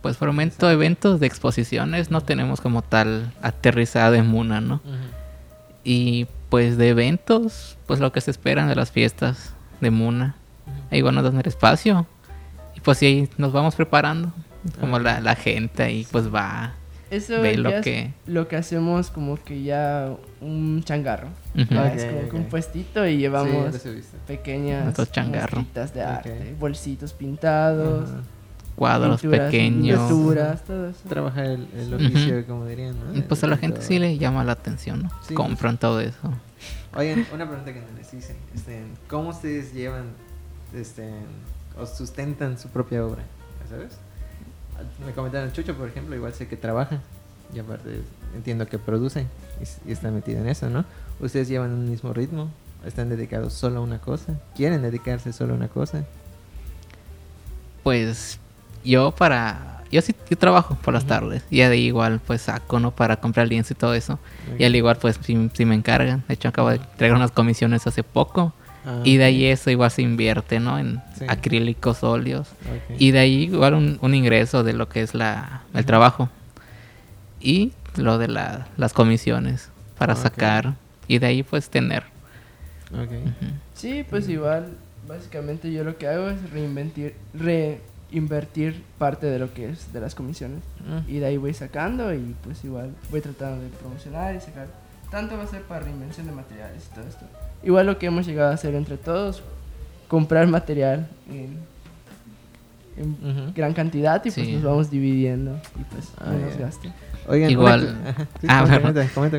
Pues 0.00 0.16
por 0.16 0.28
el 0.28 0.34
momento, 0.34 0.68
eventos 0.68 1.20
de 1.20 1.26
exposiciones 1.28 2.10
no 2.10 2.20
tenemos 2.22 2.60
como 2.60 2.82
tal 2.82 3.32
aterrizado 3.40 4.14
en 4.14 4.26
Muna, 4.26 4.60
¿no? 4.60 4.80
Y 5.84 6.26
pues 6.48 6.76
de 6.76 6.88
eventos, 6.88 7.78
pues 7.86 8.00
lo 8.00 8.10
que 8.10 8.20
se 8.20 8.32
esperan 8.32 8.68
de 8.68 8.74
las 8.74 8.90
fiestas 8.90 9.54
de 9.80 9.90
Muna. 9.90 10.34
Ahí 10.90 11.02
van 11.02 11.16
a 11.18 11.22
tener 11.22 11.46
espacio. 11.46 12.06
Y 12.74 12.80
pues 12.80 12.98
sí, 12.98 13.28
nos 13.38 13.52
vamos 13.52 13.76
preparando. 13.76 14.32
Como 14.80 14.98
la, 14.98 15.20
la 15.20 15.36
gente 15.36 15.84
ahí 15.84 16.06
pues 16.10 16.32
va. 16.32 16.74
Eso 17.12 17.40
ve 17.40 17.56
lo 17.56 17.80
que... 17.82 18.12
lo 18.26 18.48
que 18.48 18.56
hacemos 18.56 19.10
como 19.10 19.36
que 19.36 19.62
ya 19.62 20.12
un 20.40 20.82
changarro. 20.82 21.28
Es 21.54 21.68
como 21.68 22.28
que 22.28 22.36
un 22.36 22.44
puestito 22.44 23.06
y 23.06 23.18
llevamos 23.18 23.76
pequeñas 24.26 24.94
cositas 24.94 25.94
de 25.94 26.02
arte, 26.02 26.56
bolsitos 26.58 27.12
pintados 27.12 28.08
cuadros 28.74 29.22
pequeños. 29.22 30.00
Pinturas, 30.00 30.64
todo 30.64 30.88
eso. 30.88 31.08
Trabajar 31.08 31.44
el, 31.44 31.68
el 31.76 31.94
oficio, 31.94 32.46
como 32.46 32.66
dirían, 32.66 32.96
¿no? 33.14 33.22
pues 33.24 33.44
a 33.44 33.46
la 33.46 33.56
gente 33.56 33.82
sí 33.82 33.98
le 33.98 34.18
llama 34.18 34.44
la 34.44 34.52
atención, 34.52 35.04
¿no? 35.04 35.10
Compran 35.34 35.78
todo 35.78 36.00
eso. 36.00 36.18
Oigan, 36.94 37.26
una 37.32 37.46
pregunta 37.46 37.72
que 37.72 37.82
les 37.96 38.12
hice. 38.14 38.36
Este, 38.54 38.82
¿Cómo 39.08 39.30
ustedes 39.30 39.72
llevan 39.72 40.06
este, 40.74 41.10
o 41.78 41.86
sustentan 41.86 42.58
su 42.58 42.68
propia 42.68 43.04
obra? 43.04 43.22
¿Sabes? 43.68 43.98
Me 45.04 45.12
comentaron 45.12 45.52
Chucho, 45.52 45.74
por 45.74 45.88
ejemplo, 45.88 46.14
igual 46.16 46.32
sé 46.34 46.48
que 46.48 46.56
trabaja 46.56 47.00
y 47.54 47.58
aparte 47.58 48.02
entiendo 48.34 48.66
que 48.66 48.78
produce 48.78 49.26
y, 49.60 49.90
y 49.90 49.92
está 49.92 50.10
metido 50.10 50.40
en 50.40 50.48
eso, 50.48 50.70
¿no? 50.70 50.84
¿Ustedes 51.20 51.48
llevan 51.48 51.72
un 51.72 51.90
mismo 51.90 52.12
ritmo? 52.12 52.50
¿Están 52.84 53.08
dedicados 53.08 53.52
solo 53.52 53.78
a 53.78 53.82
una 53.82 53.98
cosa? 53.98 54.40
¿Quieren 54.56 54.82
dedicarse 54.82 55.32
solo 55.32 55.54
a 55.54 55.56
una 55.56 55.68
cosa? 55.68 56.04
Pues 57.82 58.38
yo 58.84 59.12
para 59.12 59.82
yo 59.90 60.00
sí 60.00 60.14
yo 60.28 60.38
trabajo 60.38 60.76
por 60.82 60.94
las 60.94 61.04
tardes 61.04 61.44
y 61.50 61.58
de 61.58 61.64
ahí 61.64 61.86
igual 61.86 62.20
pues 62.26 62.42
saco 62.42 62.80
no 62.80 62.90
para 62.90 63.16
comprar 63.16 63.46
lienzo 63.46 63.74
y 63.74 63.76
todo 63.76 63.94
eso 63.94 64.18
y 64.58 64.64
al 64.64 64.74
igual 64.74 64.96
pues 64.96 65.20
sí, 65.22 65.64
me 65.66 65.74
encargan 65.74 66.24
de 66.26 66.34
hecho 66.34 66.48
acabo 66.48 66.70
de 66.70 66.76
entregar 66.76 67.16
unas 67.16 67.30
comisiones 67.30 67.86
hace 67.86 68.02
poco 68.02 68.54
ah, 68.84 69.00
y 69.04 69.16
de 69.16 69.24
ahí 69.24 69.44
eso 69.46 69.70
igual 69.70 69.90
se 69.90 70.02
invierte 70.02 70.60
no 70.60 70.78
en 70.78 71.02
acrílicos 71.28 72.02
óleos. 72.02 72.48
Y 72.98 73.10
de 73.10 73.18
ahí 73.18 73.42
igual 73.44 73.98
un, 74.00 74.14
ingreso 74.14 74.64
de 74.64 74.72
lo 74.72 74.88
que 74.88 75.02
es 75.02 75.14
la 75.14 75.62
el 75.74 75.84
trabajo. 75.84 76.28
Y 77.40 77.72
lo 77.96 78.18
de 78.18 78.28
las 78.28 78.92
comisiones 78.92 79.70
para 79.98 80.16
sacar 80.16 80.74
y 81.08 81.18
de 81.18 81.26
ahí 81.26 81.42
pues 81.42 81.68
tener. 81.68 82.04
Sí 83.74 84.04
pues 84.08 84.28
igual 84.28 84.68
básicamente 85.06 85.72
yo 85.72 85.84
lo 85.84 85.96
que 85.96 86.06
hago 86.06 86.30
es 86.30 86.50
reinventir 86.50 87.14
re 87.34 87.80
invertir 88.12 88.84
parte 88.98 89.26
de 89.26 89.38
lo 89.38 89.52
que 89.52 89.70
es 89.70 89.92
de 89.92 90.00
las 90.00 90.14
comisiones. 90.14 90.62
Ah. 90.88 91.02
Y 91.08 91.18
de 91.18 91.26
ahí 91.26 91.36
voy 91.36 91.54
sacando 91.54 92.14
y 92.14 92.34
pues 92.44 92.64
igual 92.64 92.94
voy 93.10 93.20
tratando 93.20 93.64
de 93.64 93.70
promocionar 93.70 94.34
y 94.34 94.40
sacar. 94.40 94.68
Tanto 95.10 95.36
va 95.36 95.44
a 95.44 95.46
ser 95.46 95.62
para 95.62 95.80
reinvención 95.80 96.26
de 96.26 96.32
materiales 96.32 96.88
y 96.90 96.94
todo 96.94 97.08
esto. 97.08 97.26
Igual 97.62 97.86
lo 97.86 97.98
que 97.98 98.06
hemos 98.06 98.26
llegado 98.26 98.50
a 98.50 98.54
hacer 98.54 98.74
entre 98.74 98.96
todos, 98.96 99.42
comprar 100.08 100.46
material 100.46 101.08
en, 101.30 101.72
gran 103.54 103.72
cantidad 103.72 104.22
y 104.24 104.30
pues 104.30 104.48
nos 104.48 104.62
vamos 104.62 104.90
dividiendo 104.90 105.58
y 105.80 105.84
pues 105.84 106.12
ah, 106.18 106.30
menos 106.30 106.58
gasto. 106.58 106.88
igual, 107.48 107.96
ah, 108.46 108.92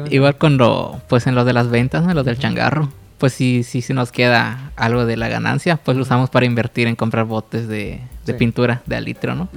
igual 0.10 0.38
cuando, 0.38 1.02
pues 1.08 1.28
en 1.28 1.36
lo 1.36 1.46
de 1.46 1.54
las 1.54 1.70
ventas, 1.70 2.04
en 2.04 2.16
lo 2.16 2.24
del 2.24 2.40
changarro 2.40 2.90
pues 3.24 3.32
si, 3.32 3.64
si, 3.64 3.82
si 3.82 3.94
nos 3.94 4.12
queda 4.12 4.74
algo 4.76 5.06
de 5.06 5.16
la 5.16 5.30
ganancia, 5.30 5.78
pues 5.78 5.96
lo 5.96 6.04
usamos 6.04 6.30
para 6.30 6.46
invertir 6.46 6.88
en 6.88 6.98
comprar 6.98 7.24
botes 7.24 7.70
de, 7.70 8.02
de 8.26 8.34
pintura 8.34 8.82
de 8.86 8.98
al 8.98 9.06
litro, 9.06 9.34
¿no? 9.34 9.48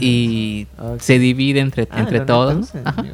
Y 0.00 0.66
se 0.98 1.18
divide 1.18 1.60
entre, 1.60 1.86
ah, 1.90 2.00
entre 2.00 2.20
todos. 2.20 2.74
Ajá. 2.82 3.04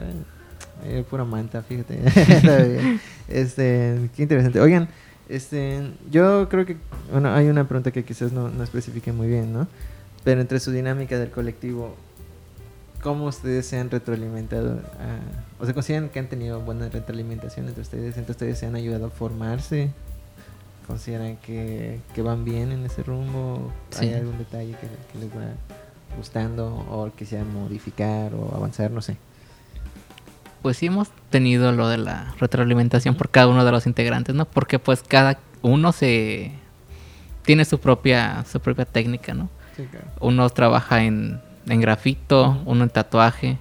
Eh, 0.85 1.03
pura 1.11 1.25
manta, 1.25 1.63
fíjate. 1.63 1.99
este, 3.29 4.11
qué 4.15 4.23
interesante. 4.23 4.61
Oigan, 4.61 4.89
este, 5.29 5.83
yo 6.11 6.49
creo 6.49 6.67
que, 6.67 6.77
bueno, 7.11 7.33
hay 7.33 7.49
una 7.49 7.67
pregunta 7.67 7.91
que 7.91 8.05
quizás 8.05 8.33
no, 8.33 8.49
no 8.49 8.63
especifique 8.63 9.13
muy 9.13 9.29
bien, 9.29 9.53
¿no? 9.53 9.67
Pero 10.25 10.41
entre 10.41 10.61
su 10.61 10.71
dinámica 10.71 11.19
del 11.19 11.31
colectivo, 11.31 11.95
cómo 13.07 13.27
ustedes 13.27 13.67
se 13.67 13.79
han 13.79 13.89
retroalimentado, 13.91 14.81
o 15.61 15.65
sea, 15.65 15.75
consideran 15.75 16.09
que 16.09 16.19
han 16.19 16.29
tenido 16.29 16.61
buena 16.61 16.89
retroalimentación 16.89 17.69
entre 17.69 17.83
ustedes, 17.83 18.17
entre 18.17 18.33
ustedes 18.33 18.59
se 18.59 18.67
han 18.67 18.75
ayudado 18.75 19.07
a 19.07 19.11
formarse, 19.11 19.91
consideran 20.89 21.37
que, 21.37 22.01
van 22.17 22.45
bien 22.45 22.73
en 22.73 22.85
ese 22.85 23.05
rumbo, 23.05 23.71
hay 24.01 24.13
algún 24.15 24.39
detalle 24.39 24.75
que, 24.81 25.19
les 25.21 25.31
va 25.31 25.53
gustando 26.17 26.67
o 26.91 27.09
quisieran 27.15 27.53
modificar 27.53 28.35
o 28.35 28.53
avanzar, 28.55 28.91
no 28.91 29.01
sé. 29.03 29.17
Pues 30.67 30.79
sí 30.79 30.87
hemos 30.87 31.11
tenido 31.31 31.71
lo 31.71 31.89
de 31.89 31.97
la 31.97 32.35
retroalimentación 32.41 33.15
por 33.15 33.31
cada 33.31 33.47
uno 33.47 33.65
de 33.65 33.71
los 33.71 33.87
integrantes, 33.87 34.35
¿no? 34.35 34.47
Porque 34.47 34.81
pues 34.81 35.01
cada 35.01 35.39
uno 35.63 35.93
se 35.93 36.51
tiene 37.45 37.65
su 37.65 37.79
propia 37.79 38.45
su 38.51 38.59
propia 38.59 38.85
técnica, 38.85 39.33
¿no? 39.33 39.49
Uno 40.19 40.51
trabaja 40.51 41.05
en 41.05 41.41
en 41.69 41.81
grafito, 41.81 42.61
uno 42.65 42.83
en 42.83 42.91
tatuaje, 42.91 43.59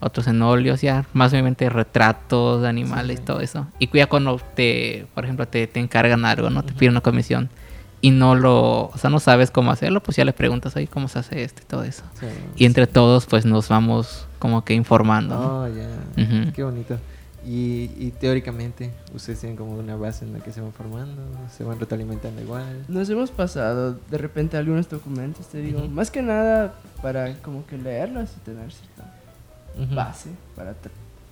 otros 0.00 0.26
en 0.26 0.40
óleos, 0.40 0.80
ya 0.80 1.04
más 1.12 1.32
obviamente 1.32 1.68
retratos 1.68 2.62
de 2.62 2.68
animales, 2.68 3.20
y 3.20 3.22
todo 3.22 3.40
eso. 3.40 3.66
Y 3.78 3.88
cuida 3.88 4.06
cuando 4.06 4.40
te, 4.54 5.04
por 5.14 5.24
ejemplo, 5.24 5.46
te, 5.46 5.66
te 5.66 5.80
encargan 5.80 6.24
algo, 6.24 6.48
¿no? 6.48 6.62
Te 6.62 6.72
piden 6.72 6.92
una 6.92 7.02
comisión 7.02 7.50
y 8.02 8.10
no 8.10 8.34
lo, 8.34 8.88
o 8.88 8.98
sea, 8.98 9.08
no 9.10 9.20
sabes 9.20 9.52
cómo 9.52 9.70
hacerlo, 9.70 10.02
pues 10.02 10.16
ya 10.16 10.24
le 10.24 10.32
preguntas, 10.32 10.76
ahí 10.76 10.88
¿cómo 10.88 11.06
se 11.06 11.20
hace 11.20 11.44
esto 11.44 11.62
y 11.62 11.66
todo 11.66 11.84
eso? 11.84 12.02
y 12.56 12.66
entre 12.66 12.88
todos, 12.88 13.26
pues 13.26 13.46
nos 13.46 13.68
vamos 13.68 14.26
como 14.40 14.64
que 14.64 14.74
informando. 14.74 15.38
Oh, 15.38 15.68
ya. 15.68 16.52
Qué 16.52 16.64
bonito. 16.64 16.98
Y, 17.44 18.12
teóricamente, 18.20 18.90
ustedes 19.14 19.40
tienen 19.40 19.56
como 19.56 19.72
una 19.72 19.96
base 19.96 20.24
en 20.24 20.32
la 20.32 20.40
que 20.40 20.52
se 20.52 20.60
van 20.60 20.72
formando, 20.72 21.22
se 21.56 21.64
van 21.64 21.78
retroalimentando 21.78 22.40
igual. 22.42 22.84
Nos 22.88 23.08
hemos 23.08 23.30
pasado 23.30 23.98
de 24.10 24.18
repente 24.18 24.56
algunos 24.56 24.88
documentos, 24.88 25.46
te 25.46 25.58
digo, 25.58 25.88
más 25.88 26.10
que 26.10 26.22
nada 26.22 26.74
para 27.00 27.34
como 27.36 27.64
que 27.66 27.78
leerlos 27.78 28.30
y 28.36 28.40
tener 28.40 28.70
cierta 28.72 29.94
base 29.94 30.30
para 30.54 30.74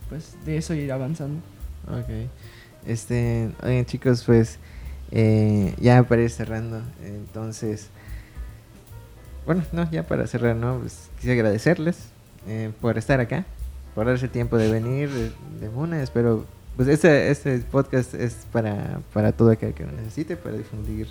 pues 0.08 0.36
de 0.44 0.56
eso 0.56 0.74
ir 0.74 0.92
avanzando. 0.92 1.40
Ok. 1.88 2.28
Este, 2.86 3.50
oigan 3.62 3.84
chicos, 3.84 4.24
pues 4.24 4.58
eh, 5.12 5.74
ya 5.80 6.02
para 6.04 6.22
ir 6.22 6.30
cerrando, 6.30 6.82
entonces, 7.04 7.88
bueno, 9.46 9.64
no, 9.72 9.90
ya 9.90 10.06
para 10.06 10.26
cerrar, 10.26 10.56
¿no? 10.56 10.78
Pues 10.78 11.08
quisiera 11.16 11.34
agradecerles 11.34 12.10
eh, 12.46 12.70
por 12.80 12.98
estar 12.98 13.20
acá 13.20 13.44
por 13.94 14.06
darse 14.06 14.28
tiempo 14.28 14.56
de 14.56 14.70
venir 14.70 15.10
de, 15.60 15.68
Muna. 15.68 16.02
Espero, 16.02 16.46
pues 16.76 16.88
este, 16.88 17.30
este 17.30 17.58
podcast 17.58 18.14
es 18.14 18.46
para, 18.52 19.00
para 19.12 19.32
todo 19.32 19.50
aquel 19.50 19.74
que 19.74 19.84
lo 19.84 19.92
necesite, 19.92 20.36
para 20.36 20.56
difundir 20.56 21.08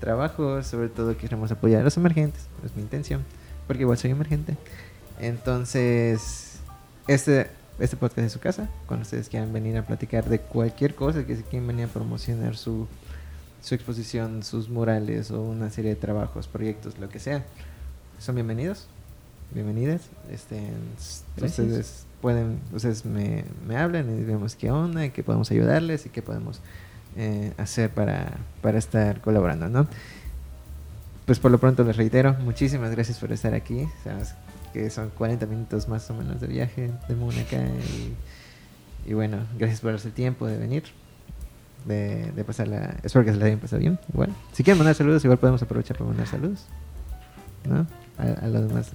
trabajo. 0.00 0.62
Sobre 0.62 0.88
todo 0.88 1.16
queremos 1.16 1.50
apoyar 1.50 1.80
a 1.80 1.84
los 1.84 1.96
emergentes, 1.96 2.46
es 2.64 2.74
mi 2.76 2.82
intención, 2.82 3.24
porque 3.66 3.82
igual 3.82 3.98
soy 3.98 4.10
emergente. 4.12 4.56
Entonces, 5.20 6.60
este, 7.08 7.48
este 7.78 7.96
podcast 7.96 8.26
es 8.26 8.32
su 8.32 8.40
casa. 8.40 8.68
Cuando 8.86 9.02
ustedes 9.02 9.28
quieran 9.28 9.52
venir 9.52 9.76
a 9.76 9.82
platicar 9.82 10.24
de 10.24 10.38
cualquier 10.38 10.94
cosa, 10.94 11.26
que 11.26 11.36
se 11.36 11.42
quieren 11.42 11.66
venir 11.66 11.86
a 11.86 11.88
promocionar 11.88 12.56
su, 12.56 12.86
su 13.64 13.74
exposición, 13.74 14.42
sus 14.42 14.68
murales 14.68 15.30
o 15.30 15.40
una 15.40 15.70
serie 15.70 15.90
de 15.90 15.96
trabajos, 15.96 16.46
proyectos, 16.46 16.98
lo 16.98 17.08
que 17.08 17.18
sea, 17.18 17.44
son 18.18 18.36
bienvenidos 18.36 18.86
bienvenidas. 19.54 20.02
Este, 20.30 20.60
ustedes 21.40 22.06
pueden, 22.20 22.58
ustedes 22.72 23.04
me, 23.04 23.44
me 23.66 23.76
hablan 23.76 24.18
y 24.18 24.24
vemos 24.24 24.56
qué 24.56 24.70
onda, 24.70 25.06
y 25.06 25.10
qué 25.10 25.22
podemos 25.22 25.50
ayudarles 25.50 26.06
y 26.06 26.08
qué 26.08 26.22
podemos 26.22 26.60
eh, 27.16 27.52
hacer 27.56 27.90
para, 27.90 28.38
para 28.60 28.78
estar 28.78 29.20
colaborando, 29.20 29.68
¿no? 29.68 29.86
Pues 31.26 31.38
por 31.38 31.50
lo 31.50 31.58
pronto 31.58 31.84
les 31.84 31.96
reitero, 31.96 32.34
muchísimas 32.34 32.90
gracias 32.90 33.18
por 33.18 33.32
estar 33.32 33.54
aquí. 33.54 33.86
Sabes 34.02 34.34
que 34.72 34.90
son 34.90 35.10
40 35.10 35.46
minutos 35.46 35.88
más 35.88 36.10
o 36.10 36.14
menos 36.14 36.40
de 36.40 36.48
viaje 36.48 36.90
de 37.08 37.14
Moon 37.14 37.38
acá. 37.38 37.64
Y, 37.64 39.10
y, 39.10 39.14
bueno, 39.14 39.38
gracias 39.56 39.80
por 39.80 39.92
darse 39.92 40.08
el 40.08 40.14
tiempo 40.14 40.46
de 40.46 40.58
venir. 40.58 40.84
De, 41.84 42.32
de 42.32 42.44
pasarla. 42.44 42.96
Espero 43.02 43.24
que 43.24 43.32
se 43.32 43.38
la 43.38 43.46
hayan 43.46 43.58
pasado 43.58 43.80
bien. 43.80 43.98
Igual. 44.12 44.30
Si 44.52 44.64
quieren 44.64 44.78
mandar 44.78 44.94
saludos, 44.94 45.22
igual 45.24 45.38
podemos 45.38 45.62
aprovechar 45.62 45.96
para 45.98 46.08
mandar 46.08 46.26
saludos. 46.26 46.66
¿No? 47.68 47.86
a, 48.18 48.46
los 48.46 48.68
demás? 48.68 48.92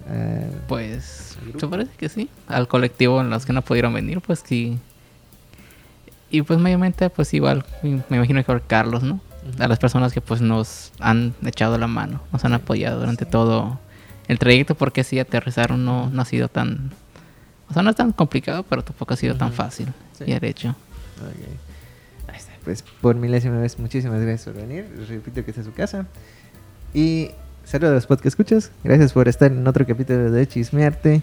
pues, 0.67 1.37
me 1.53 1.67
parece 1.67 1.91
que 1.97 2.09
sí. 2.09 2.29
Al 2.47 2.67
colectivo 2.67 3.21
en 3.21 3.29
los 3.29 3.45
que 3.45 3.53
no 3.53 3.61
pudieron 3.61 3.93
venir, 3.93 4.21
pues 4.21 4.43
sí. 4.45 4.79
Y 6.29 6.41
pues 6.43 6.59
mayormente, 6.59 7.09
pues 7.09 7.33
igual, 7.33 7.65
me 7.81 8.17
imagino 8.17 8.39
que 8.39 8.45
por 8.45 8.61
Carlos, 8.61 9.03
¿no? 9.03 9.19
A 9.57 9.67
las 9.67 9.79
personas 9.79 10.13
que 10.13 10.21
pues 10.21 10.41
nos 10.41 10.91
han 10.99 11.33
echado 11.43 11.77
la 11.77 11.87
mano, 11.87 12.21
nos 12.31 12.45
han 12.45 12.53
apoyado 12.53 12.99
durante 12.99 13.25
todo 13.25 13.79
el 14.27 14.37
trayecto, 14.37 14.75
porque 14.75 15.03
si 15.03 15.17
aterrizaron 15.19 15.85
no, 15.85 16.09
no 16.09 16.21
ha 16.21 16.25
sido 16.25 16.47
tan... 16.47 16.91
O 17.69 17.73
sea, 17.73 17.83
no 17.83 17.89
es 17.89 17.95
tan 17.95 18.11
complicado, 18.11 18.63
pero 18.63 18.83
tampoco 18.83 19.13
ha 19.13 19.17
sido 19.17 19.35
tan 19.35 19.53
fácil 19.53 19.87
y 20.19 20.31
derecho. 20.31 20.75
Pues 22.63 22.83
por 23.01 23.15
milésima 23.15 23.59
vez, 23.59 23.79
muchísimas 23.79 24.21
gracias 24.21 24.53
por 24.53 24.61
venir. 24.61 24.85
repito 25.07 25.43
que 25.43 25.51
esta 25.51 25.61
es 25.61 25.67
su 25.67 25.73
casa. 25.73 26.05
Y 26.93 27.31
Saludos 27.69 27.91
a 27.91 27.93
los 27.93 28.07
podcast 28.07 28.25
escuchas. 28.25 28.71
Gracias 28.83 29.13
por 29.13 29.27
estar 29.27 29.51
en 29.51 29.67
otro 29.67 29.85
capítulo 29.85 30.31
de 30.31 30.47
Chismearte. 30.47 31.21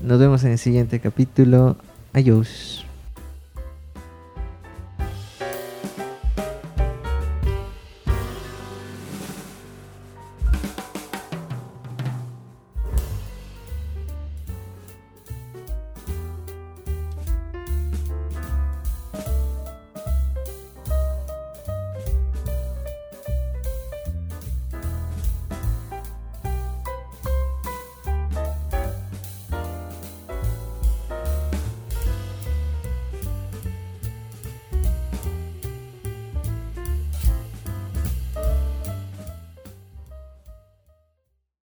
Nos 0.00 0.20
vemos 0.20 0.44
en 0.44 0.52
el 0.52 0.58
siguiente 0.58 1.00
capítulo. 1.00 1.76
Adiós. 2.12 2.87